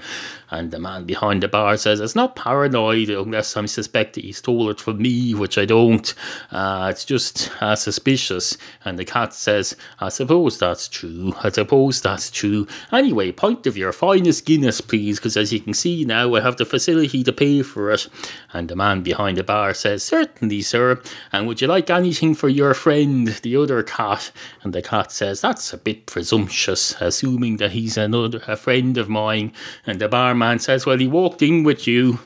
And 0.50 0.70
the 0.70 0.78
man 0.78 1.04
behind 1.04 1.42
the 1.42 1.48
bar 1.48 1.76
says, 1.76 2.00
It's 2.00 2.14
not 2.14 2.36
paranoid 2.36 3.08
unless 3.08 3.56
I 3.56 3.64
suspect 3.66 4.14
that 4.14 4.24
he 4.24 4.32
stole 4.32 4.68
it 4.70 4.80
from 4.80 4.98
me, 4.98 5.34
which 5.34 5.56
I 5.56 5.64
don't. 5.64 6.12
Uh, 6.50 6.88
it's 6.90 7.04
just 7.04 7.50
uh, 7.62 7.76
suspicious. 7.76 8.58
And 8.84 8.98
the 8.98 9.04
cat 9.04 9.32
says, 9.32 9.76
I 10.00 10.08
suppose 10.08 10.58
that's 10.58 10.88
true. 10.88 11.34
I 11.42 11.50
suppose 11.50 12.00
that's 12.00 12.30
true. 12.30 12.66
Anyway, 12.90 13.32
pint 13.32 13.66
of 13.66 13.76
your 13.76 13.92
finest 13.92 14.46
Guinness, 14.46 14.80
please, 14.80 15.18
because 15.18 15.36
as 15.36 15.52
you 15.52 15.60
can 15.60 15.74
see 15.74 16.04
now, 16.04 16.34
I 16.34 16.40
have 16.40 16.56
the 16.56 16.64
facility 16.64 17.22
to 17.24 17.32
pay 17.32 17.62
for 17.62 17.90
it. 17.90 18.08
And 18.52 18.68
the 18.68 18.76
man 18.76 19.02
behind 19.02 19.38
the 19.38 19.44
bar 19.44 19.74
says, 19.74 20.02
Certainly, 20.02 20.62
sir. 20.62 21.00
And 21.32 21.46
would 21.46 21.60
you 21.60 21.68
like 21.68 21.90
anything 21.90 22.34
for 22.34 22.48
your 22.48 22.74
friend, 22.74 23.28
the 23.28 23.56
other 23.56 23.82
cat? 23.82 24.32
And 24.62 24.72
the 24.72 24.82
cat 24.82 25.12
says, 25.12 25.40
That's 25.40 25.72
a 25.72 25.78
bit 25.78 26.06
presumptuous, 26.06 27.00
assuming 27.00 27.58
that 27.58 27.72
he's 27.72 27.96
another 27.96 28.42
a 28.46 28.56
friend 28.56 28.98
of 28.98 29.08
mine. 29.08 29.52
And 29.86 30.00
the 30.00 30.08
barman 30.08 30.58
says, 30.58 30.86
Well, 30.86 30.98
he 30.98 31.08
walked 31.08 31.42
in 31.42 31.62
with 31.62 31.86
you 31.86 32.18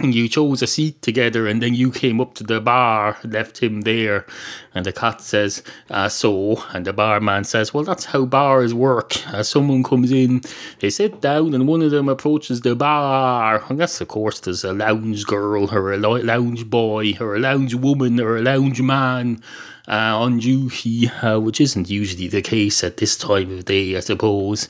and 0.00 0.14
you 0.14 0.28
chose 0.28 0.62
a 0.62 0.66
seat 0.66 1.02
together 1.02 1.46
and 1.46 1.60
then 1.62 1.74
you 1.74 1.90
came 1.90 2.20
up 2.20 2.34
to 2.34 2.44
the 2.44 2.60
bar 2.60 3.16
left 3.24 3.58
him 3.58 3.82
there. 3.82 4.26
And 4.74 4.86
the 4.86 4.92
cat 4.92 5.20
says 5.20 5.62
uh, 5.90 6.08
so 6.08 6.62
and 6.72 6.84
the 6.86 6.92
barman 6.92 7.44
says 7.44 7.74
well 7.74 7.84
that's 7.84 8.06
how 8.06 8.24
bars 8.24 8.72
work. 8.72 9.16
Uh, 9.32 9.42
someone 9.42 9.82
comes 9.82 10.12
in 10.12 10.42
they 10.80 10.90
sit 10.90 11.20
down 11.20 11.54
and 11.54 11.66
one 11.66 11.82
of 11.82 11.90
them 11.90 12.08
approaches 12.08 12.60
the 12.60 12.76
bar. 12.76 13.64
Unless 13.68 14.00
of 14.00 14.08
course 14.08 14.40
there's 14.40 14.64
a 14.64 14.72
lounge 14.72 15.26
girl 15.26 15.74
or 15.74 15.92
a 15.92 15.96
lounge 15.96 16.70
boy 16.70 17.14
or 17.20 17.34
a 17.34 17.40
lounge 17.40 17.74
woman 17.74 18.20
or 18.20 18.36
a 18.36 18.42
lounge 18.42 18.80
man 18.80 19.42
uh, 19.88 20.18
on 20.18 20.38
duty, 20.38 21.08
uh, 21.08 21.40
which 21.40 21.60
isn't 21.60 21.88
usually 21.88 22.28
the 22.28 22.42
case 22.42 22.84
at 22.84 22.98
this 22.98 23.16
time 23.16 23.50
of 23.50 23.64
day, 23.64 23.96
I 23.96 24.00
suppose. 24.00 24.68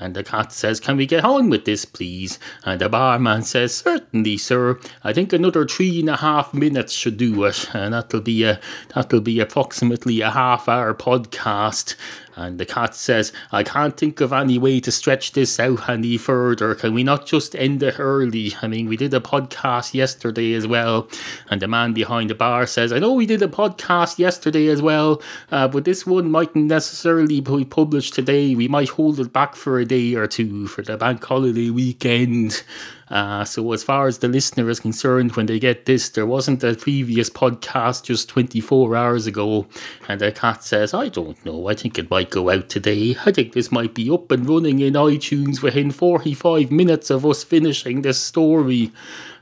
And 0.00 0.16
the 0.16 0.24
cat 0.24 0.52
says, 0.52 0.80
Can 0.80 0.96
we 0.96 1.06
get 1.06 1.24
on 1.24 1.50
with 1.50 1.64
this, 1.64 1.84
please? 1.84 2.38
And 2.64 2.80
the 2.80 2.88
barman 2.88 3.42
says, 3.42 3.74
Certainly, 3.74 4.38
sir. 4.38 4.80
I 5.04 5.12
think 5.12 5.32
another 5.32 5.66
three 5.66 6.00
and 6.00 6.08
a 6.08 6.16
half 6.16 6.54
minutes 6.54 6.92
should 6.92 7.16
do 7.16 7.44
it. 7.44 7.68
And 7.74 7.94
that'll 7.94 8.20
be 8.20 8.44
a 8.44 8.60
that'll 8.94 9.20
be 9.20 9.40
approximately 9.40 10.20
a 10.20 10.30
half 10.30 10.68
hour 10.68 10.94
podcast. 10.94 11.94
And 12.36 12.58
the 12.58 12.66
cat 12.66 12.94
says, 12.94 13.32
I 13.52 13.62
can't 13.62 13.96
think 13.96 14.20
of 14.20 14.32
any 14.32 14.58
way 14.58 14.80
to 14.80 14.92
stretch 14.92 15.32
this 15.32 15.58
out 15.58 15.88
any 15.88 16.16
further. 16.16 16.74
Can 16.74 16.94
we 16.94 17.02
not 17.02 17.26
just 17.26 17.54
end 17.56 17.82
it 17.82 17.98
early? 17.98 18.54
I 18.62 18.66
mean, 18.66 18.88
we 18.88 18.96
did 18.96 19.12
a 19.14 19.20
podcast 19.20 19.94
yesterday 19.94 20.54
as 20.54 20.66
well. 20.66 21.08
And 21.50 21.60
the 21.60 21.68
man 21.68 21.92
behind 21.92 22.30
the 22.30 22.34
bar 22.34 22.66
says, 22.66 22.92
I 22.92 22.98
know 22.98 23.12
we 23.12 23.26
did 23.26 23.42
a 23.42 23.48
podcast 23.48 24.18
yesterday 24.18 24.68
as 24.68 24.80
well, 24.80 25.22
uh, 25.50 25.68
but 25.68 25.84
this 25.84 26.06
one 26.06 26.30
mightn't 26.30 26.66
necessarily 26.66 27.40
be 27.40 27.64
published 27.64 28.14
today. 28.14 28.54
We 28.54 28.68
might 28.68 28.90
hold 28.90 29.20
it 29.20 29.32
back 29.32 29.56
for 29.56 29.78
a 29.78 29.84
day 29.84 30.14
or 30.14 30.26
two 30.26 30.66
for 30.66 30.82
the 30.82 30.96
bank 30.96 31.24
holiday 31.24 31.70
weekend. 31.70 32.62
Uh, 33.10 33.44
so, 33.44 33.72
as 33.72 33.82
far 33.82 34.06
as 34.06 34.18
the 34.18 34.28
listener 34.28 34.70
is 34.70 34.78
concerned, 34.78 35.32
when 35.32 35.46
they 35.46 35.58
get 35.58 35.84
this, 35.84 36.08
there 36.08 36.26
wasn't 36.26 36.62
a 36.62 36.74
previous 36.76 37.28
podcast 37.28 38.04
just 38.04 38.28
24 38.28 38.94
hours 38.94 39.26
ago. 39.26 39.66
And 40.08 40.20
the 40.20 40.30
cat 40.30 40.62
says, 40.62 40.94
I 40.94 41.08
don't 41.08 41.44
know. 41.44 41.68
I 41.68 41.74
think 41.74 41.98
it 41.98 42.10
might 42.10 42.30
go 42.30 42.50
out 42.50 42.68
today. 42.68 43.16
I 43.26 43.32
think 43.32 43.52
this 43.52 43.72
might 43.72 43.94
be 43.94 44.08
up 44.10 44.30
and 44.30 44.48
running 44.48 44.78
in 44.78 44.94
iTunes 44.94 45.60
within 45.60 45.90
45 45.90 46.70
minutes 46.70 47.10
of 47.10 47.26
us 47.26 47.42
finishing 47.42 48.02
this 48.02 48.22
story. 48.22 48.92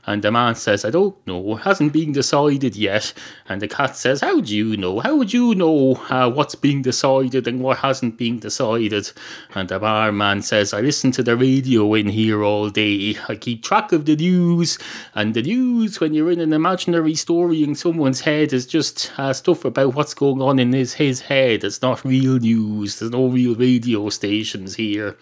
And 0.09 0.23
the 0.23 0.31
man 0.31 0.55
says, 0.55 0.85
I 0.85 0.89
don't 0.89 1.15
know, 1.27 1.55
it 1.55 1.61
hasn't 1.61 1.93
been 1.93 2.13
decided 2.13 2.75
yet. 2.75 3.13
And 3.47 3.61
the 3.61 3.67
cat 3.67 3.95
says, 3.95 4.21
How 4.21 4.41
do 4.41 4.57
you 4.57 4.75
know? 4.75 5.01
How 5.01 5.15
would 5.15 5.31
you 5.31 5.53
know 5.53 6.03
uh, 6.09 6.31
what's 6.31 6.55
being 6.55 6.81
decided 6.81 7.47
and 7.47 7.61
what 7.61 7.77
hasn't 7.77 8.17
been 8.17 8.39
decided? 8.39 9.11
And 9.53 9.69
the 9.69 9.77
barman 9.77 10.41
says, 10.41 10.73
I 10.73 10.81
listen 10.81 11.11
to 11.11 11.21
the 11.21 11.37
radio 11.37 11.93
in 11.93 12.07
here 12.07 12.43
all 12.43 12.71
day. 12.71 13.17
I 13.27 13.35
keep 13.35 13.61
track 13.61 13.91
of 13.91 14.05
the 14.05 14.15
news. 14.15 14.79
And 15.13 15.35
the 15.35 15.43
news, 15.43 15.99
when 15.99 16.15
you're 16.15 16.31
in 16.31 16.39
an 16.39 16.53
imaginary 16.53 17.13
story 17.13 17.61
in 17.61 17.75
someone's 17.75 18.21
head, 18.21 18.51
is 18.51 18.65
just 18.65 19.11
uh, 19.19 19.31
stuff 19.31 19.63
about 19.63 19.93
what's 19.93 20.15
going 20.15 20.41
on 20.41 20.57
in 20.57 20.73
his, 20.73 20.93
his 20.93 21.21
head. 21.21 21.63
It's 21.63 21.83
not 21.83 22.03
real 22.03 22.39
news. 22.39 22.97
There's 22.97 23.11
no 23.11 23.27
real 23.27 23.53
radio 23.53 24.09
stations 24.09 24.73
here. 24.73 25.17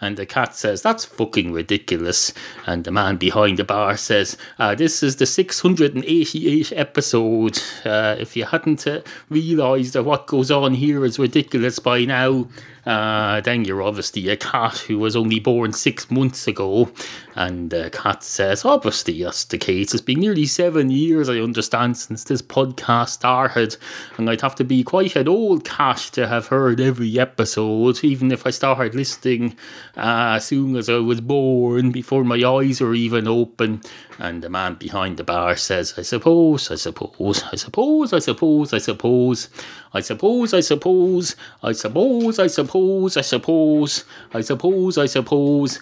And 0.00 0.16
the 0.16 0.26
cat 0.26 0.54
says, 0.54 0.82
That's 0.82 1.04
fucking 1.04 1.52
ridiculous. 1.52 2.32
And 2.66 2.84
the 2.84 2.90
man 2.90 3.16
behind 3.16 3.58
the 3.58 3.64
bar 3.64 3.96
says, 3.96 4.36
uh, 4.58 4.74
This 4.74 5.02
is 5.02 5.16
the 5.16 5.24
688th 5.24 6.72
episode. 6.76 7.58
Uh, 7.84 8.16
if 8.18 8.36
you 8.36 8.44
hadn't 8.44 8.86
uh, 8.86 9.00
realised 9.30 9.94
that 9.94 10.04
what 10.04 10.26
goes 10.26 10.50
on 10.50 10.74
here 10.74 11.04
is 11.04 11.18
ridiculous 11.18 11.78
by 11.78 12.04
now, 12.04 12.46
uh, 12.86 13.40
then 13.40 13.64
you're 13.64 13.82
obviously 13.82 14.28
a 14.28 14.36
cat 14.36 14.78
who 14.78 14.98
was 14.98 15.16
only 15.16 15.40
born 15.40 15.72
six 15.72 16.08
months 16.10 16.46
ago. 16.46 16.90
And 17.34 17.70
the 17.70 17.90
cat 17.90 18.22
says, 18.22 18.64
Obviously, 18.64 19.22
that's 19.22 19.44
the 19.44 19.58
case. 19.58 19.92
It's 19.92 20.02
been 20.02 20.20
nearly 20.20 20.46
seven 20.46 20.90
years, 20.90 21.28
I 21.28 21.40
understand, 21.40 21.98
since 21.98 22.24
this 22.24 22.40
podcast 22.40 23.08
started. 23.10 23.76
And 24.16 24.30
I'd 24.30 24.40
have 24.40 24.54
to 24.56 24.64
be 24.64 24.84
quite 24.84 25.16
an 25.16 25.26
old 25.26 25.64
cat 25.64 25.98
to 26.12 26.28
have 26.28 26.46
heard 26.46 26.80
every 26.80 27.18
episode, 27.18 28.04
even 28.04 28.30
if 28.30 28.46
I 28.46 28.50
started 28.50 28.94
listening 28.94 29.56
uh, 29.96 30.36
as 30.36 30.46
soon 30.46 30.76
as 30.76 30.88
I 30.88 30.98
was 30.98 31.20
born, 31.20 31.90
before 31.90 32.24
my 32.24 32.42
eyes 32.42 32.80
were 32.80 32.94
even 32.94 33.26
open. 33.26 33.82
And 34.18 34.42
the 34.42 34.48
man 34.48 34.74
behind 34.74 35.18
the 35.18 35.24
bar 35.24 35.56
says, 35.56 35.94
I 35.98 36.02
suppose, 36.02 36.70
I 36.70 36.76
suppose, 36.76 37.44
I 37.52 37.56
suppose, 37.56 38.12
I 38.12 38.18
suppose, 38.18 38.72
I 38.72 38.78
suppose, 38.78 39.48
I 39.92 40.00
suppose, 40.00 40.56
I 40.62 40.62
suppose, 40.62 41.34
I 41.62 41.72
suppose, 41.72 42.38
I 42.38 42.46
suppose, 42.46 43.18
I 43.18 43.22
suppose, 43.22 44.04
I 44.32 44.40
suppose, 44.40 44.98
I 44.98 45.06
suppose. 45.06 45.80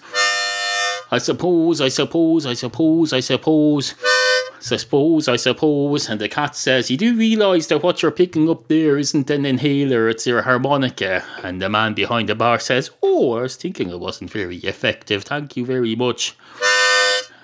I 1.11 1.17
suppose, 1.19 1.81
I 1.81 1.87
suppose, 1.87 2.45
I 2.45 2.53
suppose, 2.53 3.13
I 3.13 3.19
suppose. 3.21 3.95
I 4.57 4.77
suppose, 4.77 5.27
I 5.27 5.35
suppose. 5.35 6.09
And 6.09 6.19
the 6.19 6.27
cat 6.27 6.55
says, 6.55 6.89
You 6.89 6.97
do 6.97 7.15
realise 7.15 7.67
that 7.67 7.83
what 7.83 8.01
you're 8.01 8.11
picking 8.11 8.49
up 8.49 8.67
there 8.67 8.97
isn't 8.97 9.29
an 9.29 9.45
inhaler, 9.45 10.09
it's 10.09 10.25
your 10.25 10.41
harmonica. 10.41 11.23
And 11.43 11.61
the 11.61 11.69
man 11.69 11.93
behind 11.93 12.27
the 12.29 12.35
bar 12.35 12.59
says, 12.59 12.89
Oh, 13.03 13.37
I 13.37 13.43
was 13.43 13.55
thinking 13.55 13.91
it 13.91 13.99
wasn't 13.99 14.31
very 14.31 14.57
effective. 14.57 15.23
Thank 15.23 15.55
you 15.55 15.65
very 15.65 15.95
much. 15.95 16.35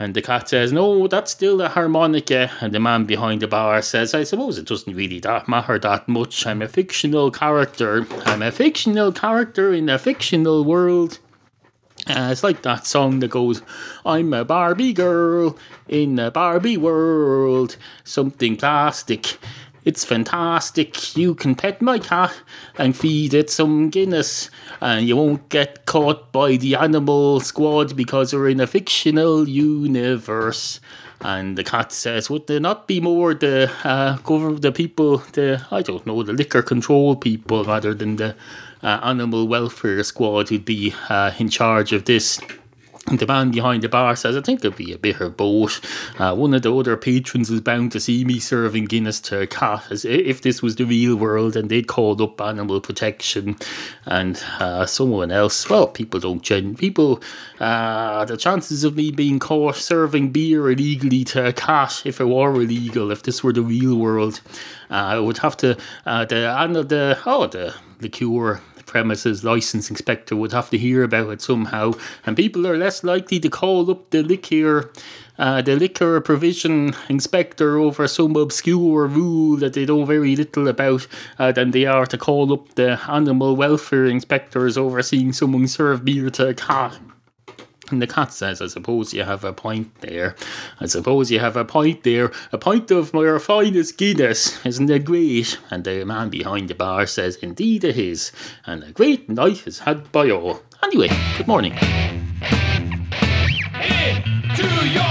And 0.01 0.15
the 0.15 0.21
cat 0.23 0.49
says, 0.49 0.73
No, 0.73 1.07
that's 1.07 1.29
still 1.29 1.61
a 1.61 1.69
harmonica. 1.69 2.49
And 2.59 2.73
the 2.73 2.79
man 2.79 3.05
behind 3.05 3.39
the 3.39 3.47
bar 3.47 3.83
says, 3.83 4.15
I 4.15 4.23
suppose 4.23 4.57
it 4.57 4.65
doesn't 4.65 4.95
really 4.95 5.19
that 5.19 5.47
matter 5.47 5.77
that 5.77 6.09
much. 6.09 6.47
I'm 6.47 6.63
a 6.63 6.67
fictional 6.67 7.29
character. 7.29 8.07
I'm 8.25 8.41
a 8.41 8.51
fictional 8.51 9.11
character 9.11 9.71
in 9.71 9.89
a 9.89 9.99
fictional 9.99 10.65
world. 10.65 11.19
Uh, 12.07 12.29
it's 12.31 12.43
like 12.43 12.63
that 12.63 12.87
song 12.87 13.19
that 13.19 13.29
goes, 13.29 13.61
I'm 14.03 14.33
a 14.33 14.43
Barbie 14.43 14.93
girl 14.93 15.55
in 15.87 16.17
a 16.17 16.31
Barbie 16.31 16.77
world. 16.77 17.77
Something 18.03 18.57
plastic. 18.57 19.37
It's 19.83 20.05
fantastic. 20.05 21.17
You 21.17 21.33
can 21.33 21.55
pet 21.55 21.81
my 21.81 21.97
cat 21.97 22.33
and 22.77 22.95
feed 22.95 23.33
it 23.33 23.49
some 23.49 23.89
Guinness, 23.89 24.51
and 24.79 25.07
you 25.07 25.15
won't 25.17 25.49
get 25.49 25.87
caught 25.87 26.31
by 26.31 26.57
the 26.57 26.75
animal 26.75 27.39
squad 27.39 27.95
because 27.95 28.31
we're 28.31 28.49
in 28.49 28.59
a 28.59 28.67
fictional 28.67 29.49
universe. 29.49 30.79
And 31.21 31.57
the 31.57 31.63
cat 31.63 31.91
says, 31.91 32.29
Would 32.29 32.45
there 32.45 32.59
not 32.59 32.87
be 32.87 32.99
more 32.99 33.33
the 33.33 33.71
uh, 33.83 34.17
cover 34.17 34.53
the 34.53 34.71
people, 34.71 35.17
the 35.33 35.65
I 35.71 35.81
don't 35.81 36.05
know, 36.05 36.21
the 36.21 36.33
liquor 36.33 36.61
control 36.61 37.15
people 37.15 37.63
rather 37.63 37.95
than 37.95 38.17
the 38.17 38.35
uh, 38.83 38.99
animal 39.03 39.47
welfare 39.47 40.03
squad 40.03 40.49
who'd 40.49 40.65
be 40.65 40.93
uh, 41.09 41.31
in 41.39 41.49
charge 41.49 41.91
of 41.91 42.05
this? 42.05 42.39
The 43.07 43.25
man 43.25 43.49
behind 43.49 43.81
the 43.81 43.89
bar 43.89 44.15
says, 44.15 44.37
I 44.37 44.41
think 44.41 44.61
there'll 44.61 44.77
be 44.77 44.93
a 44.93 44.97
bit 44.97 45.35
both. 45.35 45.81
Uh, 46.19 46.35
one 46.35 46.53
of 46.53 46.61
the 46.61 46.73
other 46.73 46.95
patrons 46.95 47.49
is 47.49 47.59
bound 47.59 47.91
to 47.93 47.99
see 47.99 48.23
me 48.23 48.39
serving 48.39 48.85
Guinness 48.85 49.19
to 49.21 49.41
a 49.41 49.47
cat 49.47 49.85
as 49.89 50.05
if 50.05 50.43
this 50.43 50.61
was 50.61 50.75
the 50.75 50.85
real 50.85 51.15
world 51.15 51.55
and 51.55 51.69
they'd 51.69 51.87
called 51.87 52.21
up 52.21 52.39
animal 52.39 52.79
protection. 52.79 53.57
And 54.05 54.41
uh, 54.59 54.85
someone 54.85 55.31
else, 55.31 55.67
well, 55.67 55.87
people 55.87 56.19
don't 56.19 56.43
gen. 56.43 56.75
People, 56.75 57.23
uh, 57.59 58.23
the 58.25 58.37
chances 58.37 58.83
of 58.83 58.95
me 58.95 59.09
being 59.09 59.39
caught 59.39 59.77
serving 59.77 60.29
beer 60.29 60.69
illegally 60.69 61.23
to 61.25 61.47
a 61.47 61.53
cat, 61.53 62.03
if 62.05 62.21
it 62.21 62.25
were 62.25 62.53
illegal, 62.53 63.09
if 63.09 63.23
this 63.23 63.43
were 63.43 63.53
the 63.53 63.63
real 63.63 63.95
world, 63.95 64.41
uh, 64.91 64.93
I 64.93 65.19
would 65.19 65.39
have 65.39 65.57
to, 65.57 65.75
uh, 66.05 66.25
the, 66.25 66.55
and 66.55 66.75
the, 66.75 67.17
oh, 67.25 67.47
the 67.47 67.73
liqueur 67.99 68.61
premises 68.91 69.43
license 69.43 69.89
inspector 69.89 70.35
would 70.35 70.51
have 70.51 70.69
to 70.69 70.77
hear 70.77 71.01
about 71.01 71.29
it 71.29 71.41
somehow, 71.41 71.93
and 72.25 72.35
people 72.35 72.67
are 72.67 72.77
less 72.77 73.03
likely 73.03 73.39
to 73.39 73.49
call 73.49 73.89
up 73.89 74.09
the 74.11 74.21
liquor. 74.21 74.91
Uh, 75.39 75.61
the 75.61 75.75
liquor 75.75 76.21
provision 76.21 76.93
inspector 77.09 77.79
over 77.79 78.07
some 78.07 78.35
obscure 78.35 79.07
rule 79.07 79.57
that 79.57 79.73
they 79.73 79.85
know 79.85 80.03
very 80.05 80.35
little 80.35 80.67
about 80.67 81.07
uh, 81.39 81.51
than 81.51 81.71
they 81.71 81.85
are 81.85 82.05
to 82.05 82.17
call 82.17 82.53
up 82.53 82.75
the 82.75 82.99
animal 83.09 83.55
welfare 83.55 84.05
inspectors 84.05 84.77
overseeing 84.77 85.33
someone 85.33 85.67
serve 85.67 86.05
beer 86.05 86.29
to 86.29 86.49
a 86.49 86.53
cat. 86.53 86.99
And 87.91 88.01
the 88.01 88.07
cat 88.07 88.31
says, 88.31 88.61
I 88.61 88.67
suppose 88.67 89.13
you 89.13 89.23
have 89.23 89.43
a 89.43 89.51
point 89.53 89.93
there. 90.01 90.35
I 90.79 90.85
suppose 90.85 91.29
you 91.29 91.39
have 91.39 91.57
a 91.57 91.65
point 91.65 92.03
there. 92.03 92.31
A 92.51 92.57
pint 92.57 92.89
of 92.91 93.13
my 93.13 93.37
finest 93.37 93.97
Guinness. 93.97 94.65
Isn't 94.65 94.89
it 94.89 95.05
great? 95.05 95.59
And 95.69 95.83
the 95.83 96.05
man 96.05 96.29
behind 96.29 96.69
the 96.69 96.75
bar 96.75 97.05
says, 97.05 97.35
Indeed 97.37 97.83
it 97.83 97.97
is. 97.97 98.31
And 98.65 98.83
a 98.83 98.91
great 98.91 99.29
night 99.29 99.67
is 99.67 99.79
had 99.79 100.11
by 100.11 100.29
all. 100.29 100.61
Anyway, 100.83 101.09
good 101.37 101.47
morning. 101.47 101.73
Hey, 103.73 104.23
to 104.55 104.89
your 104.89 105.10